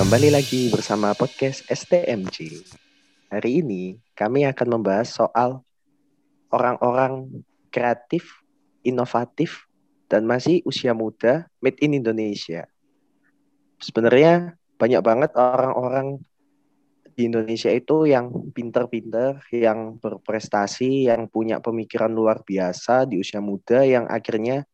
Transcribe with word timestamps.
Kembali 0.00 0.32
lagi 0.32 0.72
bersama 0.72 1.12
podcast 1.12 1.60
STMJ. 1.68 2.64
Hari 3.28 3.60
ini 3.60 4.00
kami 4.16 4.48
akan 4.48 4.80
membahas 4.80 5.12
soal 5.12 5.60
orang-orang 6.48 7.44
kreatif, 7.68 8.40
inovatif, 8.80 9.68
dan 10.08 10.24
masih 10.24 10.64
usia 10.64 10.96
muda 10.96 11.44
made 11.60 11.76
in 11.84 11.92
Indonesia. 11.92 12.64
Sebenarnya 13.76 14.56
banyak 14.80 15.02
banget 15.04 15.36
orang-orang 15.36 16.16
di 17.12 17.28
Indonesia 17.28 17.68
itu 17.68 18.08
yang 18.08 18.32
pinter-pinter, 18.56 19.44
yang 19.52 20.00
berprestasi, 20.00 21.12
yang 21.12 21.28
punya 21.28 21.60
pemikiran 21.60 22.08
luar 22.08 22.40
biasa 22.40 23.04
di 23.04 23.20
usia 23.20 23.44
muda, 23.44 23.84
yang 23.84 24.08
akhirnya 24.08 24.64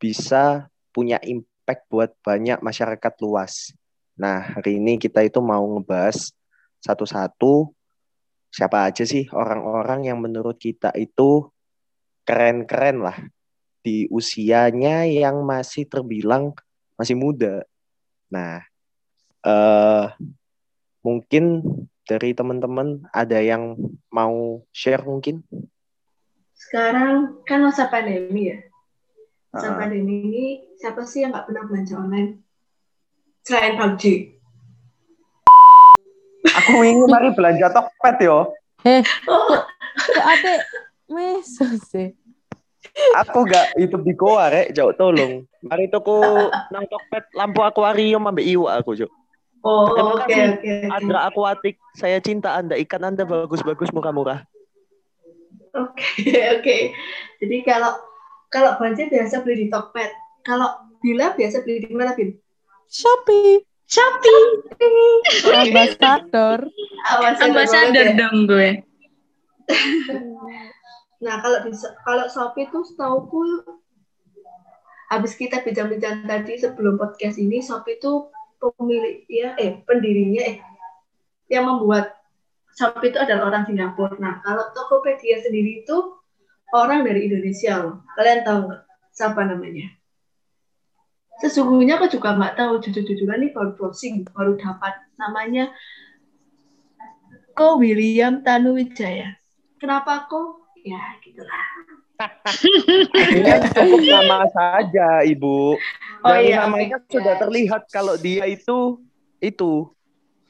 bisa 0.00 0.72
punya 0.88 1.20
impact 1.20 1.51
buat 1.88 2.12
banyak 2.24 2.60
masyarakat 2.60 3.14
luas. 3.22 3.72
Nah, 4.18 4.56
hari 4.58 4.76
ini 4.76 5.00
kita 5.00 5.24
itu 5.24 5.40
mau 5.40 5.64
ngebahas 5.64 6.30
satu-satu 6.82 7.72
siapa 8.52 8.84
aja 8.84 9.08
sih 9.08 9.24
orang-orang 9.32 10.12
yang 10.12 10.20
menurut 10.20 10.60
kita 10.60 10.92
itu 10.98 11.48
keren-keren 12.28 13.00
lah 13.00 13.16
di 13.80 14.06
usianya 14.12 15.08
yang 15.08 15.40
masih 15.42 15.88
terbilang 15.88 16.52
masih 16.94 17.16
muda. 17.16 17.64
Nah, 18.28 18.62
eh 19.42 20.06
mungkin 21.02 21.64
dari 22.06 22.36
teman-teman 22.36 23.02
ada 23.10 23.42
yang 23.42 23.74
mau 24.12 24.62
share 24.70 25.02
mungkin? 25.02 25.42
Sekarang 26.54 27.42
kan 27.42 27.58
masa 27.66 27.90
pandemi 27.90 28.54
ya. 28.54 28.58
Masa 29.52 29.68
Ah. 29.68 29.76
pandemi 29.76 30.24
ini 30.24 30.44
siapa 30.74 31.04
sih 31.04 31.20
yang 31.20 31.30
nggak 31.30 31.44
pernah 31.44 31.62
belanja 31.68 31.94
online? 31.94 32.40
Selain 33.44 33.76
PUBG. 33.76 34.32
Aku 36.42 36.80
ingin 36.80 37.04
mari 37.04 37.28
belanja 37.36 37.68
Tokped 37.68 38.16
yo. 38.24 38.48
Oh, 39.28 39.54
Kok 39.92 40.24
ate 40.24 40.54
meso 41.06 41.68
sih? 41.84 42.16
Aku 43.14 43.44
gak 43.44 43.76
itu 43.76 43.94
di 44.00 44.12
goa 44.12 44.48
rek, 44.48 44.72
jauh 44.72 44.92
tolong. 44.92 45.44
Mari 45.60 45.86
tuku 45.86 46.16
nang 46.72 46.88
Tokped 46.88 47.30
lampu 47.32 47.60
akuarium 47.60 48.24
ambek 48.24 48.48
iwa 48.48 48.80
aku, 48.80 48.96
Cuk. 48.96 49.12
oh 49.62 49.86
oke 50.16 50.32
oke. 50.32 50.72
Andra 50.90 51.28
Aquatic, 51.28 51.76
saya 51.94 52.18
cinta 52.18 52.56
Anda. 52.56 52.74
Ikan 52.74 53.04
Anda 53.04 53.22
bagus-bagus 53.22 53.92
murah-murah. 53.92 54.42
Oke 55.72 56.24
oke. 56.58 56.78
Jadi 57.38 57.56
kalau 57.62 57.94
kalau 58.52 58.76
belanja 58.76 59.08
biasa 59.08 59.40
beli 59.40 59.66
di 59.66 59.66
Tokped. 59.72 60.12
Kalau 60.44 60.92
Bila 61.02 61.34
biasa 61.34 61.66
beli 61.66 61.82
di 61.82 61.90
mana, 61.90 62.14
Bin? 62.14 62.30
Shopee, 62.86 63.66
Shopee. 63.90 64.42
ambasador. 65.50 66.70
Ambasador 67.10 67.50
Ambasador 67.50 67.90
banget 67.90 68.06
ya. 68.06 68.18
dong 68.22 68.36
gue. 68.46 68.70
Nah, 71.22 71.34
kalau 71.42 71.58
di 71.66 71.74
kalau 72.06 72.24
Shopee 72.30 72.70
tuh 72.70 72.86
setauku 72.86 73.66
habis 75.10 75.34
kita 75.34 75.60
bincang-bincang 75.66 76.22
tadi 76.24 76.54
sebelum 76.54 76.94
podcast 76.94 77.36
ini 77.42 77.58
Shopee 77.58 77.98
tuh 77.98 78.30
pemilik 78.62 79.26
ya 79.26 79.58
eh 79.58 79.82
pendirinya 79.82 80.42
eh 80.46 80.56
yang 81.50 81.66
membuat 81.66 82.14
Shopee 82.78 83.10
itu 83.10 83.18
adalah 83.18 83.50
orang 83.50 83.66
Singapura. 83.66 84.14
Nah, 84.22 84.38
kalau 84.46 84.70
Tokopedia 84.70 85.42
sendiri 85.42 85.82
itu 85.82 85.96
orang 86.72 87.04
dari 87.04 87.28
Indonesia 87.28 87.78
loh. 87.78 87.94
Kalian 88.16 88.40
tahu 88.42 88.58
nggak 88.68 88.82
siapa 89.12 89.40
namanya? 89.44 89.92
Sesungguhnya 91.40 92.00
aku 92.00 92.08
juga 92.08 92.36
nggak 92.36 92.56
tahu 92.56 92.80
jujur-jujuran 92.80 93.44
nih 93.44 93.52
baru 93.52 93.76
browsing 93.76 94.24
baru 94.30 94.56
dapat 94.56 94.94
namanya 95.20 95.68
Ko 97.52 97.76
William 97.76 98.40
Tanuwijaya. 98.40 99.36
Kenapa 99.76 100.24
kok? 100.30 100.72
Ya, 100.82 100.98
gitulah. 101.20 101.66
Ini 103.34 103.66
cukup 103.74 104.02
nama 104.08 104.46
saja, 104.54 105.26
Ibu. 105.26 105.76
Oh 106.22 106.30
Dari 106.30 106.54
iya, 106.54 106.64
namanya 106.64 107.02
oke. 107.02 107.10
sudah 107.10 107.34
terlihat 107.36 107.82
kalau 107.90 108.14
dia 108.16 108.46
itu 108.46 109.02
itu. 109.42 109.90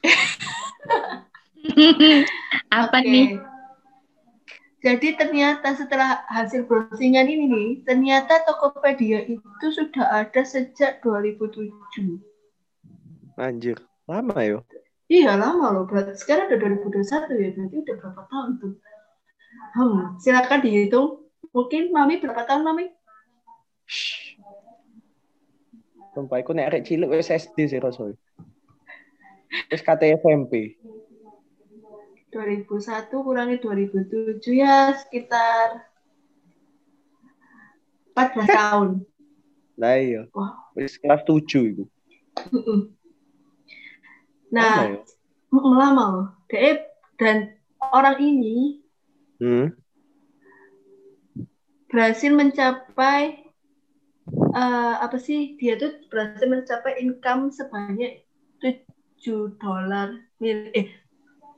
Apa 2.69 3.01
Oke. 3.01 3.09
nih? 3.09 3.41
Jadi 4.83 5.15
ternyata 5.15 5.79
setelah 5.79 6.27
hasil 6.27 6.67
browsingan 6.67 7.31
ini 7.31 7.47
nih, 7.47 7.71
ternyata 7.87 8.43
Tokopedia 8.43 9.23
itu 9.31 9.67
sudah 9.71 10.27
ada 10.27 10.43
sejak 10.43 10.99
2007. 11.07 12.19
Anjir, 13.39 13.79
lama 14.11 14.43
yo. 14.43 14.67
Iya 15.07 15.39
lama 15.39 15.71
loh, 15.71 15.85
berarti 15.87 16.19
sekarang 16.19 16.51
udah 16.51 16.59
2021 16.83 17.31
ya, 17.39 17.49
berarti 17.55 17.77
udah 17.79 17.95
berapa 17.95 18.23
tahun 18.27 18.51
tuh? 18.59 18.75
Hmm, 19.79 20.19
silakan 20.19 20.61
dihitung. 20.67 21.09
Mungkin 21.55 21.95
Mami 21.95 22.19
berapa 22.19 22.43
tahun 22.43 22.67
Mami? 22.67 22.91
Shh. 23.87 24.41
Sumpah, 26.13 26.43
aku 26.43 26.53
nek 26.53 26.75
arek 26.75 26.85
cilik 26.91 27.09
wis 27.09 27.33
SD 27.33 27.71
sih 27.71 27.81
rasanya. 27.81 28.19
Wis 29.71 29.81
kate 29.85 30.13
SMP. 30.17 30.77
2001 32.33 33.13
kurangi 33.13 33.61
2007 33.61 34.41
ya 34.57 34.97
sekitar 34.97 35.85
14 38.17 38.49
tahun. 38.49 38.89
Lah 39.77 39.97
iya, 39.97 40.23
Wah. 40.33 40.73
wis 40.73 40.97
kelas 40.97 41.25
7 41.25 41.77
iku. 41.77 41.85
Nah, 44.49 44.85
Lama 44.85 44.93
yo. 44.93 45.01
lama 45.53 46.05
loh. 46.09 46.27
Dia- 46.49 46.89
dan 47.17 47.57
orang 47.81 48.17
ini 48.19 48.81
Hmm. 49.37 49.73
berhasil 51.89 52.33
mencapai 52.33 53.45
eh, 54.53 54.95
apa 55.03 55.17
sih 55.19 55.57
dia 55.57 55.75
tuh 55.77 55.99
berhasil 56.09 56.47
mencapai 56.47 57.01
income 57.01 57.51
sebanyak 57.51 58.23
7 58.61 59.57
dolar 59.59 60.15
mil 60.39 60.69
eh 60.73 60.89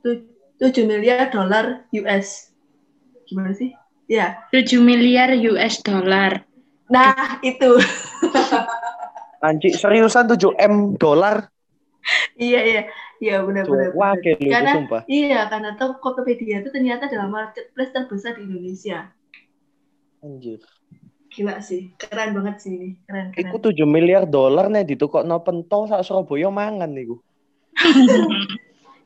tu- 0.01 0.34
7 0.61 0.87
miliar 0.87 1.27
dolar 1.31 1.83
US 1.91 2.51
gimana 3.27 3.51
sih 3.51 3.75
ya 4.07 4.39
7 4.53 4.79
miliar 4.79 5.33
US 5.51 5.81
dollar. 5.83 6.45
nah 6.87 7.41
itu 7.41 7.75
Anjir, 9.45 9.77
seriusan 9.77 10.25
7 10.31 10.57
M 10.57 10.97
dolar? 10.97 11.49
iya 12.37 12.61
iya 12.61 12.81
iya 13.17 13.35
benar-benar 13.41 13.93
Wah, 13.97 14.13
karena 14.21 14.73
sumpah. 14.77 15.01
iya 15.09 15.49
karena 15.49 15.73
Tokopedia 15.75 16.61
itu 16.61 16.69
ternyata 16.69 17.09
adalah 17.09 17.27
marketplace 17.29 17.91
terbesar 17.93 18.37
di 18.37 18.45
Indonesia 18.45 19.09
Anjir. 20.21 20.61
gila 21.35 21.59
sih 21.59 21.91
keren 21.99 22.31
banget 22.31 22.55
sih 22.63 22.71
ini 22.77 22.89
keren 23.03 23.33
keren 23.35 23.49
Iku 23.51 23.57
7 23.59 23.83
miliar 23.83 24.23
dolar 24.23 24.71
nih 24.71 24.87
ditukokno 24.95 25.41
pento 25.43 25.83
sak 25.89 26.05
Surabaya 26.07 26.47
mangan 26.47 26.95
niku. 26.95 27.19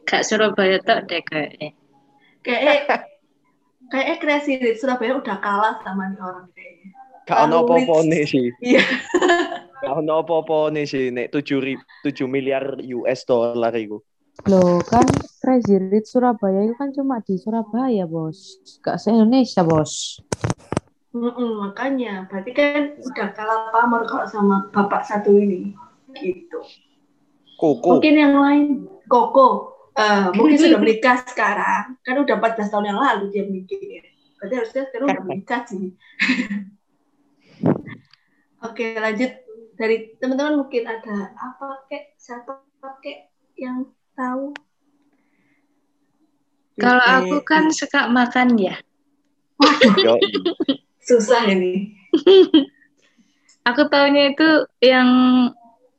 Gak 0.10 0.26
Surabaya 0.26 0.82
tok 0.82 1.06
deh 1.06 1.22
kayaknya. 1.22 1.70
kayak 2.42 2.90
kayak 3.94 4.18
kreasi 4.18 4.58
di 4.58 4.74
Surabaya 4.74 5.22
udah 5.22 5.38
kalah 5.38 5.78
sama 5.86 6.10
nih 6.10 6.18
orang 6.18 6.50
kayaknya 6.58 6.90
Gak 7.30 7.38
ono 7.46 7.62
apa-apa 7.62 7.96
nih 8.10 8.24
sih. 8.26 8.48
Iya. 8.58 8.82
Gak 9.86 9.94
ono 10.02 10.14
apa-apa 10.26 10.74
nih 10.74 10.86
sih 10.90 11.06
nek 11.14 11.30
7 11.30 11.62
ri- 11.62 11.86
7 12.02 12.26
miliar 12.26 12.82
US 12.82 13.22
dollar 13.30 13.70
iku. 13.78 14.02
Loh 14.50 14.82
kan 14.82 15.06
Crazy 15.46 15.78
Rich 15.78 16.10
Surabaya 16.18 16.66
itu 16.66 16.74
kan 16.74 16.90
cuma 16.90 17.22
di 17.22 17.38
Surabaya, 17.38 18.10
Bos. 18.10 18.58
Gak 18.82 18.98
se-Indonesia, 18.98 19.62
Bos. 19.62 20.18
Mm-mm, 21.10 21.58
makanya 21.70 22.30
berarti 22.30 22.52
kan 22.54 22.94
udah 23.02 23.28
kalah 23.34 23.74
pamor 23.74 24.06
kalau 24.06 24.30
sama 24.30 24.70
bapak 24.70 25.02
satu 25.02 25.34
ini 25.34 25.74
gitu 26.14 26.62
Koko. 27.58 27.98
mungkin 27.98 28.14
yang 28.14 28.38
lain 28.38 28.86
Koko 29.10 29.74
eh, 30.00 30.28
mungkin 30.32 30.58
sudah 30.58 30.80
menikah 30.80 31.18
sekarang. 31.28 32.00
Kan 32.02 32.16
udah 32.24 32.36
14 32.40 32.72
tahun 32.72 32.86
yang 32.96 33.00
lalu 33.00 33.24
dia 33.36 33.44
mikirnya. 33.44 34.08
Berarti 34.40 34.54
harusnya 34.56 34.84
sekarang 34.88 35.08
udah 35.12 35.26
menikah 35.28 35.62
sih. 35.68 35.92
Oke 38.68 38.96
lanjut. 38.96 39.32
Dari 39.80 40.20
teman-teman 40.20 40.60
mungkin 40.60 40.84
ada 40.88 41.32
apa 41.40 41.88
kek? 41.88 42.16
Siapa 42.20 42.60
kek 43.00 43.32
yang 43.56 43.88
tahu? 44.16 44.52
Kalau 46.80 47.04
aku 47.04 47.44
kan 47.44 47.72
suka 47.72 48.08
makan 48.08 48.56
ya. 48.56 48.76
Susah 51.08 51.44
ini. 51.52 51.96
Aku 53.68 53.92
taunya 53.92 54.32
itu 54.32 54.68
yang 54.80 55.10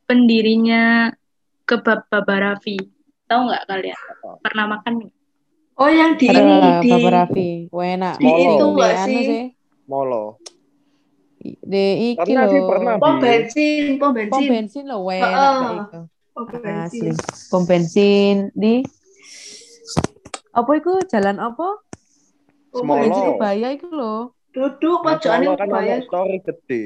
pendirinya 0.09 1.13
kebab 1.69 2.09
Baba 2.09 2.37
Raffi. 2.41 3.00
Tahu 3.31 3.41
nggak 3.47 3.63
kalian? 3.71 3.99
Pernah 4.43 4.65
makan 4.67 4.93
nggak? 4.99 5.13
oh 5.81 5.89
yang 5.89 6.13
di 6.21 6.27
ini 6.29 6.57
di 6.83 6.91
Raffi. 7.09 7.51
Wah, 7.73 7.87
enak. 7.89 8.15
di 8.21 8.27
Molo. 8.27 8.51
itu 8.53 8.65
nggak 8.75 8.93
anu 9.01 9.19
sih 9.25 9.43
molo. 9.87 10.25
Di 11.41 11.85
iki 12.13 12.21
Pernah 12.21 12.45
sih, 12.53 12.61
lho. 12.61 12.69
pernah. 12.69 12.95
Pom 13.01 13.17
bensin, 13.17 13.85
pom 13.97 14.11
Pom 14.13 14.15
bensin. 14.19 14.49
bensin 14.51 14.85
lo 14.91 14.99
Heeh. 15.09 15.23
kayak 15.25 15.79
itu. 15.89 16.01
Pom 16.37 16.45
Asli. 16.45 16.61
bensin. 16.61 17.15
Pom 17.49 17.63
bensin 17.65 18.37
di 18.53 18.75
apa 20.51 20.71
itu 20.77 20.93
jalan 21.09 21.37
apa? 21.41 21.69
Pom 22.75 22.85
bensin. 22.85 23.15
Surabaya 23.15 23.69
itu 23.73 23.89
loh. 23.89 24.37
Duduk 24.51 25.07
pojokane 25.07 25.47
kan 25.55 25.69
bayar. 25.71 26.03
ono 26.03 26.07
story 26.11 26.37
gede. 26.43 26.85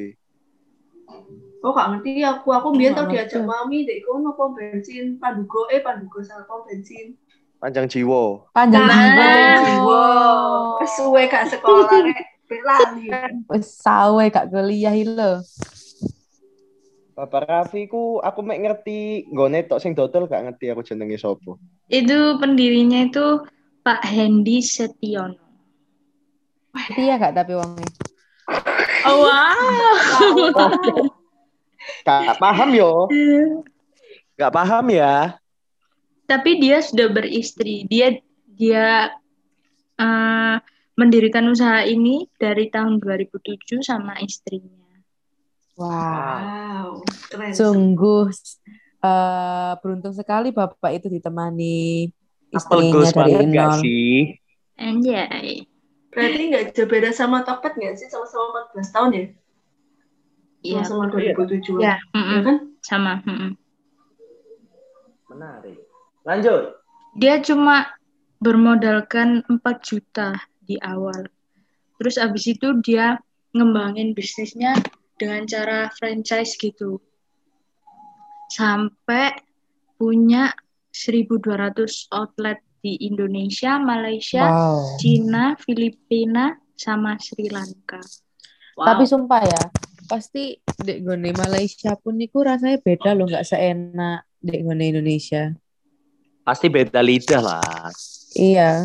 Oh, 1.65 1.73
gak 1.73 1.97
ngerti 1.97 2.21
aku. 2.21 2.53
Aku 2.53 2.77
biar 2.77 2.93
tau 2.93 3.09
diajak 3.09 3.41
mami 3.41 3.89
dek 3.89 4.05
kono 4.05 4.37
pom 4.37 4.53
bensin 4.53 5.17
Pandugo 5.17 5.65
eh 5.73 5.81
Pandugo 5.81 6.21
salah 6.21 6.45
pom 6.45 6.61
bensin. 6.69 7.17
Panjang 7.57 7.89
jiwo. 7.89 8.53
Panjang 8.53 8.85
Nah, 8.85 9.01
jiwa. 9.01 9.33
jiwa. 9.65 10.05
Suwe 10.85 11.25
gak 11.25 11.49
sekolah 11.49 12.05
rek. 12.05 12.45
Pek 12.45 12.61
lali. 12.61 13.09
Wes 13.49 13.81
sawe 13.81 14.29
gak 14.29 14.53
kuliah 14.53 14.93
lho. 14.93 15.41
Bapak 17.17 17.49
Raffi 17.49 17.89
ku 17.89 18.21
aku 18.21 18.45
mek 18.45 18.61
ngerti 18.61 19.25
nggone 19.33 19.65
tok 19.65 19.81
sing 19.81 19.97
dodol 19.97 20.29
gak 20.29 20.45
ngerti 20.45 20.69
aku 20.69 20.85
jenenge 20.85 21.17
sapa. 21.17 21.57
Itu 21.89 22.37
pendirinya 22.37 23.09
itu 23.09 23.41
Pak 23.81 24.05
Hendy 24.05 24.61
Setiono. 24.61 25.41
Iya 26.93 27.17
gak 27.17 27.41
tapi 27.41 27.57
wongnya. 27.57 27.89
Oh, 29.09 29.25
wow. 29.25 31.24
Gak 32.05 32.41
paham 32.41 32.71
yo. 32.75 32.93
Gak 34.37 34.53
paham 34.53 34.85
ya. 34.91 35.39
Tapi 36.25 36.51
dia 36.61 36.81
sudah 36.81 37.09
beristri. 37.13 37.85
Dia 37.89 38.17
dia 38.55 39.13
eh, 39.99 40.57
mendirikan 40.95 41.45
usaha 41.51 41.83
ini 41.85 42.31
dari 42.39 42.71
tahun 42.71 43.03
2007 43.03 43.83
sama 43.83 44.19
istrinya. 44.23 44.85
Wah. 45.75 46.39
Wow, 46.39 47.03
keren. 47.29 47.53
Sungguh 47.53 48.31
eh, 49.03 49.73
beruntung 49.83 50.15
sekali 50.15 50.55
Bapak 50.55 50.93
itu 50.97 51.11
ditemani 51.11 52.09
Apel 52.55 53.03
istrinya 53.03 53.11
dari 53.27 53.47
nol. 53.51 53.73
sih? 53.83 54.19
Anjay. 54.79 55.67
Berarti 56.15 56.43
nggak 56.47 56.65
jauh 56.79 56.87
beda 56.87 57.11
sama 57.11 57.43
Topet 57.43 57.75
nggak 57.75 57.99
sih? 57.99 58.07
Sama-sama 58.07 58.71
14 58.71 58.95
tahun 58.95 59.11
ya? 59.11 59.25
Iya. 60.65 60.81
Sama-sama 60.89 61.13
2007. 61.13 61.77
Ya, 61.79 62.01
Ya 62.01 62.17
mm-mm, 62.17 62.41
kan? 62.43 62.57
sama. 62.81 63.13
mm-mm. 63.23 63.53
Menarik. 65.29 65.79
Lanjut. 66.25 66.63
Dia 67.21 67.39
cuma 67.45 67.93
bermodalkan 68.41 69.45
4 69.47 69.61
juta 69.85 70.35
di 70.65 70.81
awal. 70.81 71.29
Terus 72.01 72.17
abis 72.17 72.49
itu 72.51 72.75
dia 72.81 73.21
ngembangin 73.55 74.17
bisnisnya 74.17 74.75
dengan 75.21 75.47
cara 75.47 75.93
franchise 75.95 76.57
gitu. 76.59 76.99
Sampai 78.51 79.37
punya 79.95 80.51
1200 80.91 82.11
outlet 82.11 82.59
di 82.81 83.01
Indonesia, 83.01 83.81
Malaysia, 83.81 84.45
Wow. 84.45 85.01
Cina, 85.01 85.57
Filipina, 85.57 86.53
sama 86.77 87.17
Sri 87.17 87.49
Lanka. 87.49 88.03
Wow. 88.77 88.87
Tapi 88.91 89.05
sumpah 89.07 89.43
ya, 89.43 89.63
pasti 90.05 90.59
dek 90.85 91.01
gone 91.05 91.31
Malaysia 91.33 91.97
pun 91.97 92.19
niku 92.19 92.45
rasanya 92.45 92.79
beda 92.81 93.17
loh, 93.17 93.27
nggak 93.29 93.47
seenak 93.47 94.29
dek 94.43 94.61
gone 94.65 94.85
Indonesia. 94.85 95.53
Pasti 96.45 96.69
beda 96.69 97.01
lidah 97.01 97.41
lah. 97.41 97.89
Iya, 98.37 98.85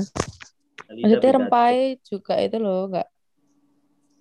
Lidah 0.90 1.02
maksudnya 1.04 1.30
beda. 1.30 1.38
rempai 1.44 1.76
juga 2.08 2.34
itu 2.40 2.58
loh, 2.58 2.88
nggak 2.88 3.08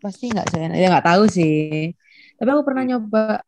pasti 0.03 0.25
nggak 0.31 0.49
seenak. 0.51 0.77
Ya 0.79 0.89
nggak 0.91 1.07
tahu 1.07 1.25
sih. 1.31 1.95
Tapi 2.39 2.49
aku 2.51 2.63
pernah 2.67 2.85
nyoba 2.87 3.43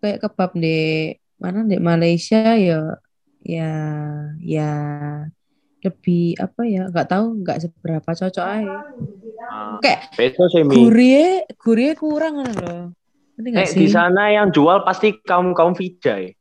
kayak 0.00 0.24
kebab 0.24 0.56
di 0.56 1.12
mana 1.40 1.64
di 1.64 1.76
Malaysia 1.80 2.56
ya, 2.56 2.96
ya, 3.44 3.72
ya 4.40 4.72
lebih 5.80 6.36
apa 6.36 6.62
ya? 6.68 6.88
Nggak 6.88 7.08
tahu, 7.08 7.26
nggak 7.44 7.58
seberapa 7.64 8.10
cocok 8.12 8.44
aja. 8.44 8.76
Kayak 9.82 10.00
Beda 10.14 10.44
sih 10.50 10.62
Mi. 10.62 10.74
gurih, 10.78 11.42
gurih 11.58 11.92
kurang 11.98 12.42
kan 12.42 12.52
loh. 12.54 12.82
Nek 13.40 13.72
sih? 13.72 13.82
di 13.82 13.86
sana 13.88 14.28
yang 14.30 14.52
jual 14.52 14.84
pasti 14.84 15.16
kaum 15.24 15.56
kaum 15.56 15.72
Vijay. 15.72 16.36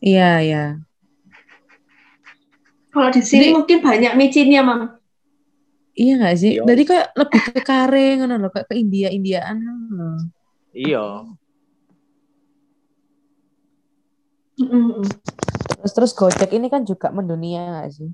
Iya, 0.00 0.30
iya. 0.40 0.64
Kalau 2.88 3.10
di 3.12 3.20
sini 3.20 3.50
Jadi- 3.50 3.54
mungkin 3.54 3.78
banyak 3.84 4.12
micinnya, 4.16 4.64
Mam. 4.64 4.96
Iya 5.98 6.12
nggak 6.22 6.36
sih? 6.38 6.50
Iya. 6.56 6.62
Jadi 6.64 6.82
kayak 6.86 7.06
lebih 7.18 7.40
ke 7.50 7.62
kare 7.66 8.06
ngono 8.22 8.34
loh, 8.38 8.50
kayak 8.54 8.70
ke 8.70 8.74
India 8.78 9.10
Indiaan 9.10 9.58
loh. 9.90 10.18
Iya. 10.70 11.26
Mm-mm. 14.58 15.02
Terus 15.82 15.92
terus 15.94 16.12
Gojek 16.14 16.50
ini 16.54 16.66
kan 16.66 16.82
juga 16.82 17.10
mendunia 17.14 17.62
nggak 17.78 17.88
sih? 17.94 18.10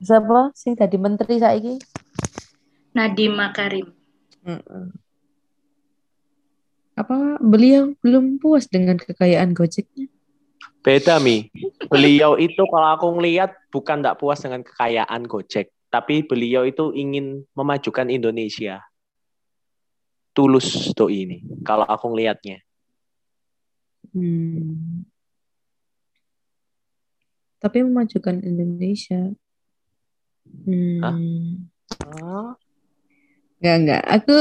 Siapa 0.00 0.48
sih 0.56 0.72
tadi 0.72 0.96
menteri 0.96 1.36
saiki? 1.36 1.76
Nadiem 2.96 3.36
Makarim. 3.36 3.92
Heeh. 4.48 4.86
Apa 6.96 7.36
beliau 7.40 7.92
belum 8.00 8.40
puas 8.40 8.64
dengan 8.64 8.96
kekayaan 8.96 9.52
Gojeknya? 9.52 10.08
Beda 10.80 11.20
Mi. 11.20 11.52
Beliau 11.92 12.40
itu 12.40 12.64
kalau 12.64 12.88
aku 12.96 13.06
ngelihat 13.20 13.52
bukan 13.68 14.00
tidak 14.00 14.16
puas 14.16 14.40
dengan 14.40 14.64
kekayaan 14.64 15.28
Gojek, 15.28 15.68
tapi 15.92 16.24
beliau 16.24 16.64
itu 16.64 16.96
ingin 16.96 17.44
memajukan 17.52 18.08
Indonesia. 18.08 18.80
Tulus 20.32 20.96
tuh 20.96 21.12
ini. 21.12 21.44
Kalau 21.60 21.84
aku 21.84 22.16
ngelihatnya. 22.16 22.64
Hmm. 24.16 25.04
Tapi 27.60 27.84
memajukan 27.84 28.40
Indonesia. 28.40 29.36
Hmm. 30.66 31.00
Hah? 31.02 31.16
Oh. 32.20 32.52
Nggak, 33.60 33.76
nggak. 33.84 34.02
Aku 34.20 34.36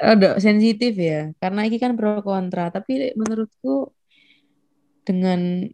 ada 0.00 0.28
sensitif 0.40 0.96
ya. 0.96 1.32
Karena 1.38 1.68
ini 1.68 1.76
kan 1.76 1.94
pro 1.94 2.20
kontra. 2.24 2.72
Tapi 2.72 3.12
menurutku 3.14 3.92
dengan 5.04 5.68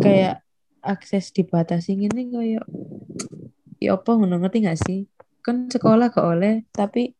kayak 0.00 0.46
akses 0.80 1.34
dibatasi 1.34 1.98
ini 1.98 2.30
kayak 2.30 2.64
ya 3.82 3.98
apa 3.98 4.10
ngono 4.16 4.38
ngerti 4.40 4.64
nggak 4.64 4.80
sih? 4.80 5.00
Kan 5.40 5.72
sekolah 5.72 6.12
gak 6.12 6.26
oleh, 6.26 6.68
tapi 6.68 7.16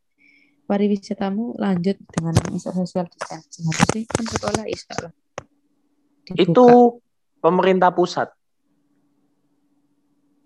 pariwisatamu 0.69 1.57
lanjut 1.59 1.97
dengan 2.13 2.37
bisa 2.53 2.71
social 2.71 3.09
distancing. 3.09 3.65
Harusnya 3.67 4.01
kan 4.07 4.25
sekolah 4.29 4.65
bisa 4.69 4.93
lah. 5.03 5.13
Dibuka. 6.29 6.45
Itu 6.45 6.67
pemerintah 7.41 7.91
pusat 7.91 8.29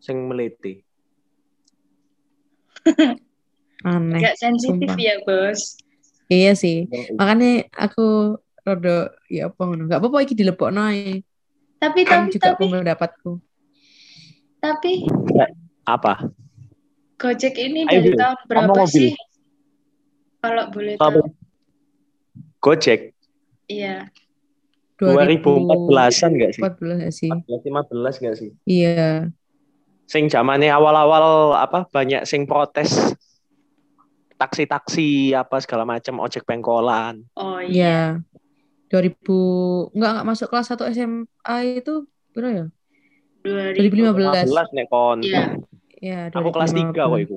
sing 0.01 0.31
meliti. 0.31 0.94
aneh. 3.87 4.21
Gak 4.21 4.37
sensitif 4.37 4.89
sumpah. 4.89 4.97
ya, 4.97 5.15
Bos. 5.23 5.61
Iya 6.27 6.53
sih. 6.55 6.89
Makanya 7.15 7.69
aku 7.71 8.37
rada 8.61 8.97
ya 9.29 9.49
apa 9.49 9.61
ngono. 9.61 9.85
Gak 9.87 10.01
apa-apa 10.01 10.19
iki 10.23 10.33
dilebokno 10.33 10.81
ae. 10.83 11.21
Tapi 11.77 12.01
Kan 12.03 12.27
tapi 12.27 12.33
juga 12.33 12.49
tapi 12.51 12.65
pendapatku. 12.71 13.33
tapi 14.57 15.05
Apa? 15.85 16.25
Gojek 17.15 17.55
ini 17.57 17.85
Ayo, 17.85 18.01
dari 18.01 18.11
Bil. 18.11 18.17
tahun 18.17 18.39
berapa 18.49 18.73
mobil. 18.73 18.89
sih? 18.89 19.13
Kalau 20.41 20.65
boleh 20.73 20.97
Apa? 20.97 21.21
tahu. 21.21 21.21
Gojek 22.59 23.01
Iya. 23.65 24.09
2014-an 24.97 26.31
nggak 26.33 26.53
sih? 26.55 26.63
14 26.63 26.97
nggak 26.97 27.13
sih? 27.13 27.31
15 27.31 28.15
nggak 28.17 28.37
sih? 28.37 28.51
Iya. 28.65 29.29
Sing 30.05 30.29
zamannya 30.29 30.69
awal-awal 30.69 31.57
apa 31.57 31.89
banyak 31.89 32.29
sing 32.29 32.45
protes 32.45 33.17
taksi-taksi 34.35 35.33
apa 35.33 35.57
segala 35.63 35.89
macam 35.89 36.21
ojek 36.21 36.45
pengkolan. 36.45 37.25
Oh 37.39 37.59
iya. 37.63 38.21
Iya. 38.21 38.31
2000 38.93 39.97
enggak 39.97 40.11
enggak 40.13 40.27
masuk 40.29 40.47
kelas 40.53 40.71
1 40.71 40.93
SMA 40.95 41.57
itu 41.81 42.05
berapa 42.37 42.53
ya? 42.53 42.67
2000. 43.43 43.81
2015. 43.81 44.53
15 44.53 44.77
nek 44.77 44.87
kon. 44.89 45.19
Iya. 45.25 45.43
Ya, 46.05 46.21
Aku 46.29 46.53
kelas 46.53 46.77
3 46.77 46.93
kok 46.93 47.09
2015. 47.17 47.25
itu. 47.25 47.37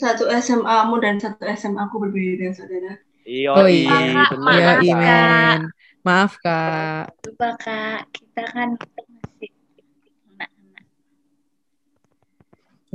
Satu 0.00 0.24
SMA-mu 0.32 0.96
dan 1.04 1.20
satu 1.20 1.44
SMA 1.52 1.84
aku 1.84 2.00
berbeda, 2.00 2.48
saudara. 2.56 2.96
Iya, 3.28 3.52
Oh 3.52 3.68
iya, 3.68 3.92
iya. 4.00 4.24
Iya, 4.24 4.36
Maaf, 4.40 4.56
Kak. 4.64 4.80
Imen. 4.88 5.60
Maaf, 6.00 6.32
Kak. 6.40 7.04
Lupa 7.28 7.48
Kak, 7.60 8.00
kita 8.08 8.42
kan 8.48 8.68
masih 8.80 9.52
anak-anak. 10.40 10.84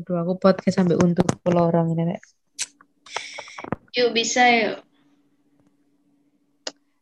Aduh, 0.05 0.21
aku 0.21 0.33
podcast 0.37 0.77
sampai 0.77 1.01
untuk 1.01 1.25
pelorong 1.41 1.97
ini, 1.97 2.13
Rek. 2.13 2.21
Yuk 3.97 4.13
bisa 4.13 4.45
yuk. 4.45 4.85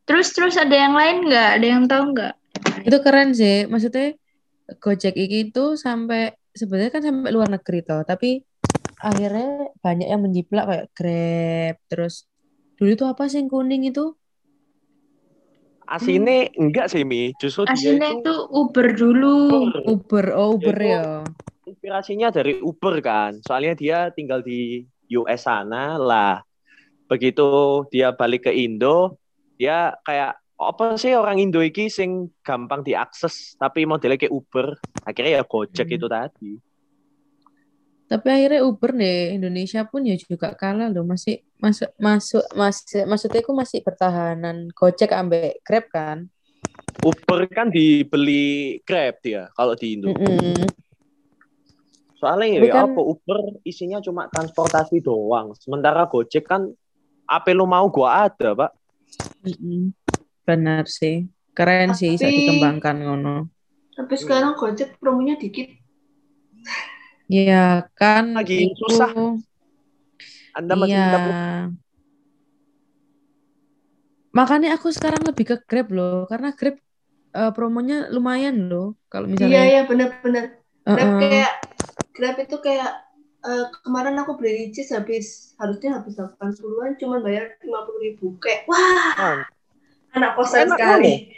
Terus 0.07 0.31
terus 0.31 0.55
ada 0.55 0.71
yang 0.71 0.95
lain 0.95 1.27
nggak? 1.27 1.49
Ada 1.59 1.65
yang 1.67 1.83
tahu 1.83 2.15
nggak? 2.15 2.33
Itu 2.87 2.97
keren 3.03 3.35
sih. 3.35 3.67
Maksudnya 3.67 4.15
Gojek 4.79 5.19
ini 5.19 5.51
itu 5.51 5.75
sampai 5.75 6.31
sebenarnya 6.55 6.95
kan 6.95 7.03
sampai 7.03 7.31
luar 7.35 7.51
negeri 7.51 7.83
toh, 7.83 8.07
tapi 8.07 8.39
akhirnya 9.03 9.75
banyak 9.83 10.07
yang 10.07 10.23
menjiplak 10.23 10.63
kayak 10.63 10.87
Grab, 10.95 11.75
terus 11.91 12.23
Dulu 12.79 12.89
itu 12.99 13.05
apa 13.07 13.27
sih 13.27 13.39
yang 13.39 13.51
kuning 13.51 13.87
itu? 13.87 14.15
Asine 15.83 16.51
enggak 16.55 16.89
sih 16.89 17.03
Mi, 17.03 17.35
justru 17.37 17.67
dia 17.67 17.75
Aslinya 17.75 18.15
itu 18.15 18.23
itu 18.23 18.33
Uber 18.49 18.87
dulu. 18.95 19.35
Uber. 19.51 19.79
Uber, 19.91 20.25
oh 20.39 20.47
Uber 20.55 20.77
Itu- 20.79 20.87
ya. 20.87 21.03
Inspirasinya 21.83 22.31
dari 22.31 22.63
Uber 22.63 23.03
kan. 23.03 23.43
Soalnya 23.43 23.75
dia 23.75 23.97
tinggal 24.15 24.39
di 24.39 24.87
US 25.19 25.43
sana 25.43 25.99
lah. 25.99 26.39
Begitu 27.11 27.83
dia 27.91 28.15
balik 28.15 28.47
ke 28.47 28.55
Indo, 28.55 29.19
dia 29.59 29.91
kayak 30.07 30.39
apa 30.55 30.95
sih 30.95 31.11
orang 31.11 31.43
Indo 31.43 31.59
iki 31.59 31.91
sing 31.91 32.31
gampang 32.39 32.87
diakses 32.87 33.59
tapi 33.59 33.83
modelnya 33.83 34.15
kayak 34.15 34.31
Uber. 34.31 34.79
Akhirnya 35.03 35.31
ya 35.35 35.43
Gojek 35.43 35.91
Hmm. 35.91 35.97
itu 35.99 36.07
tadi. 36.07 36.51
Tapi 38.07 38.27
akhirnya 38.31 38.63
Uber 38.63 38.91
di 38.95 39.13
Indonesia 39.35 39.83
pun 39.83 40.07
ya 40.07 40.15
juga 40.15 40.55
kalah 40.55 40.87
loh, 40.87 41.03
masih 41.03 41.43
masuk 41.59 41.91
masuk 41.99 42.47
masih 42.55 43.03
maksudnya 43.03 43.43
aku 43.43 43.51
masih 43.51 43.83
pertahanan 43.83 44.71
Gojek 44.71 45.11
ambek 45.11 45.59
Grab 45.67 45.91
kan. 45.91 46.31
Uber 47.03 47.43
kan 47.51 47.67
dibeli 47.67 48.79
Grab 48.87 49.19
dia 49.19 49.51
kalau 49.51 49.75
di 49.75 49.99
Indo. 49.99 50.15
Mm-mm. 50.15 50.82
Soalnya 52.23 52.63
Tapi 52.63 52.67
ya 52.71 52.73
kan- 52.79 52.87
apa 52.87 53.01
Uber 53.03 53.37
isinya 53.67 53.99
cuma 53.99 54.31
transportasi 54.31 55.03
doang. 55.03 55.51
Sementara 55.59 56.07
Gojek 56.07 56.47
kan 56.47 56.71
apa 57.27 57.51
lu 57.51 57.67
mau 57.67 57.83
gua 57.91 58.31
ada, 58.31 58.55
Pak. 58.55 58.71
Benar 60.47 60.87
sih. 60.87 61.27
Keren 61.51 61.91
sih 61.91 62.15
bisa 62.15 62.31
Tapi- 62.31 62.37
dikembangkan 62.47 62.95
ngono. 63.03 63.35
Tapi 63.91 64.15
sekarang 64.15 64.55
Gojek 64.55 64.95
promonya 65.03 65.35
dikit. 65.35 65.67
Iya 67.27 67.91
kan 67.91 68.39
Lagi 68.39 68.71
itu 68.71 68.87
susah. 68.87 69.11
Anda 70.55 70.73
masih 70.79 70.95
iya. 70.95 71.11
promo? 71.11 71.33
Makanya 74.33 74.73
aku 74.73 74.89
sekarang 74.89 75.21
lebih 75.27 75.45
ke 75.45 75.57
Grab 75.67 75.93
loh, 75.93 76.25
karena 76.25 76.55
Grab 76.57 76.77
eh, 77.33 77.51
promonya 77.53 78.09
lumayan 78.09 78.69
loh. 78.69 78.97
Kalau 79.09 79.29
Iya 79.29 79.33
misalnya, 79.33 79.61
iya 79.65 79.81
benar-benar. 79.85 80.45
Grab 80.83 81.09
Heeh. 81.09 81.19
kayak 81.21 81.51
Grab 82.13 82.37
itu 82.37 82.57
kayak 82.61 82.93
eh, 83.43 83.65
kemarin 83.81 84.15
aku 84.21 84.37
beli 84.37 84.69
cheese 84.69 84.93
habis 84.93 85.57
harusnya 85.57 85.97
habis 85.99 86.13
80-an 86.15 86.95
cuman 87.01 87.19
bayar 87.25 87.57
50 87.59 88.05
ribu 88.05 88.37
kayak 88.37 88.69
wah 88.69 89.13
Ah, 89.17 89.41
anak 90.13 90.37
kosan 90.37 90.69
Enak 90.69 90.77
sekali. 90.77 91.13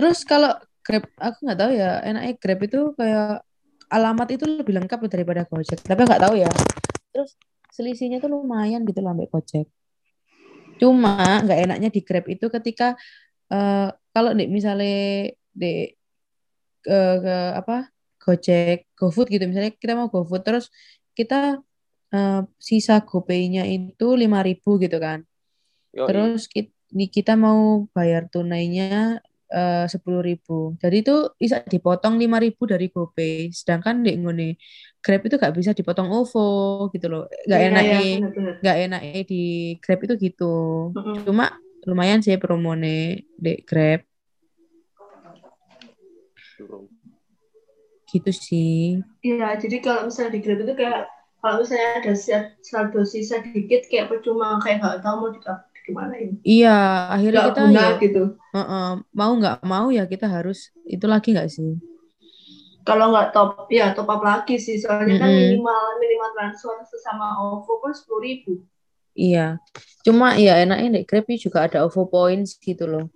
Terus 0.00 0.24
kalau 0.24 0.56
Grab, 0.80 1.04
aku 1.20 1.44
nggak 1.44 1.60
tahu 1.60 1.70
ya, 1.76 2.00
enaknya 2.08 2.32
Grab 2.40 2.60
itu 2.64 2.80
kayak 2.96 3.44
alamat 3.92 4.28
itu 4.32 4.44
lebih 4.48 4.80
lengkap 4.80 4.98
daripada 5.12 5.44
Gojek. 5.44 5.76
Tapi 5.84 6.00
nggak 6.08 6.22
tahu 6.24 6.34
ya. 6.40 6.48
Terus 7.12 7.36
selisihnya 7.68 8.16
tuh 8.16 8.32
lumayan 8.32 8.88
gitu 8.88 9.04
lah 9.04 9.12
ambek 9.12 9.28
Gojek. 9.28 9.68
Cuma 10.80 11.44
nggak 11.44 11.58
enaknya 11.68 11.88
di 11.92 12.00
Grab 12.00 12.24
itu 12.32 12.48
ketika 12.48 12.96
eh, 13.52 13.92
kalau 13.92 14.32
nih 14.32 14.48
misalnya 14.48 15.28
di 15.52 15.92
ke, 16.80 16.98
ke 17.20 17.36
apa 17.60 17.92
Gojek, 18.30 18.86
GoFood 18.94 19.26
gitu 19.26 19.42
misalnya 19.50 19.74
kita 19.74 19.98
mau 19.98 20.06
GoFood 20.06 20.46
terus 20.46 20.70
kita 21.18 21.58
eh, 22.14 22.42
sisa 22.62 23.02
GoPay-nya 23.02 23.66
itu 23.66 24.14
5.000 24.14 24.82
gitu 24.86 24.98
kan. 25.02 25.26
yoi. 25.90 26.06
Terus 26.06 26.46
kita, 26.46 26.70
kita 27.10 27.34
mau 27.34 27.90
bayar 27.90 28.30
tunainya 28.30 29.18
eh, 29.50 29.86
sepuluh 29.90 30.22
ribu. 30.22 30.78
Jadi 30.78 30.96
itu 31.02 31.16
bisa 31.34 31.58
dipotong 31.66 32.14
lima 32.22 32.38
ribu 32.38 32.70
dari 32.70 32.86
GoPay. 32.86 33.50
Sedangkan 33.50 34.06
di 34.06 34.14
ngene 34.14 34.54
Grab 35.02 35.24
itu 35.26 35.40
gak 35.40 35.56
bisa 35.56 35.72
dipotong 35.74 36.12
OVO 36.12 36.86
gitu 36.94 37.06
loh. 37.10 37.24
Gak 37.50 37.60
enak 37.72 37.82
benar-benar. 37.82 38.54
gak 38.62 38.76
enak 38.86 39.00
di 39.26 39.42
Grab 39.82 40.00
itu 40.06 40.14
gitu. 40.30 40.54
Mm-mm. 40.94 41.26
Cuma 41.26 41.58
lumayan 41.88 42.20
sih 42.22 42.36
promone 42.36 43.26
di 43.34 43.52
Grab 43.64 44.04
gitu 48.10 48.30
sih. 48.34 48.98
Iya, 49.22 49.54
jadi 49.62 49.76
kalau 49.78 50.10
misalnya 50.10 50.34
di 50.34 50.40
Grab 50.42 50.60
itu 50.66 50.74
kayak 50.74 51.06
kalau 51.40 51.62
misalnya 51.62 51.88
ada 52.02 52.12
saldo 52.60 53.00
sisa 53.06 53.40
dikit 53.40 53.86
kayak 53.88 54.10
percuma 54.10 54.58
kayak 54.60 54.82
nggak 54.82 55.00
tahu 55.00 55.14
mau 55.22 55.30
di 55.32 55.40
gimanain. 55.86 56.28
Iya, 56.44 56.76
akhirnya 57.14 57.40
Nggak 57.40 57.50
kita 57.54 57.62
guna 57.64 57.80
ya 57.80 57.90
gitu. 58.02 58.22
heeh, 58.50 58.88
mau 59.14 59.32
nggak 59.38 59.56
mau 59.64 59.86
ya 59.94 60.04
kita 60.04 60.26
harus 60.26 60.74
itu 60.84 61.06
lagi 61.08 61.32
nggak 61.32 61.48
sih? 61.48 61.78
Kalau 62.84 63.12
nggak 63.14 63.30
top, 63.36 63.68
ya 63.70 63.92
top 63.94 64.08
up 64.10 64.22
lagi 64.24 64.56
sih. 64.58 64.76
Soalnya 64.80 65.20
kan 65.20 65.30
Mm-mm. 65.30 65.40
minimal 65.56 65.82
minimal 66.00 66.30
transfer 66.34 66.74
sesama 66.88 67.38
OVO 67.38 67.72
pun 67.78 67.92
sepuluh 67.94 68.20
ribu. 68.24 68.52
Iya. 69.14 69.60
Cuma 70.02 70.34
ya 70.40 70.58
enaknya 70.64 71.00
di 71.00 71.00
Grab 71.04 71.28
juga 71.36 71.68
ada 71.68 71.84
OVO 71.86 72.08
points 72.08 72.56
gitu 72.58 72.88
loh. 72.88 73.06